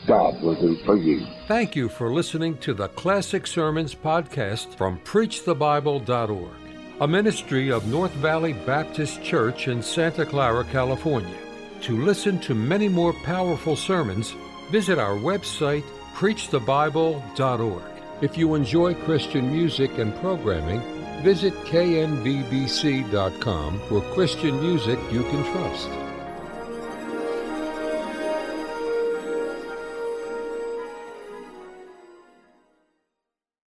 God 0.08 0.42
will 0.42 0.56
do 0.56 0.78
for 0.86 0.96
you. 0.96 1.28
Thank 1.48 1.76
you 1.76 1.90
for 1.90 2.14
listening 2.14 2.58
to 2.60 2.74
the 2.74 2.88
Classic 2.90 3.46
Sermons 3.46 3.94
podcast 3.94 4.74
from 4.76 5.00
PreachTheBible.org, 5.00 6.56
a 7.02 7.08
ministry 7.08 7.72
of 7.72 7.86
North 7.88 8.14
Valley 8.14 8.54
Baptist 8.54 9.22
Church 9.22 9.68
in 9.68 9.84
Santa 9.84 10.26
Clara, 10.26 10.64
California. 10.64 11.38
To 11.82 12.04
listen 12.04 12.40
to 12.40 12.56
many 12.56 12.90
more 12.90 13.14
powerful 13.14 13.76
sermons, 13.76 14.34
Visit 14.70 15.00
our 15.00 15.16
website, 15.16 15.84
preachthebible.org. 16.14 17.84
If 18.22 18.38
you 18.38 18.56
enjoy 18.56 18.96
Christian 18.96 19.50
music 19.52 19.98
and 19.98 20.14
programming, 20.16 20.82
visit 21.24 21.54
knbbc.com 21.66 22.20
for 23.88 24.02
Christian 24.14 24.60
music 24.60 25.00
you 25.12 25.24
can 25.24 25.44
trust. 25.54 26.07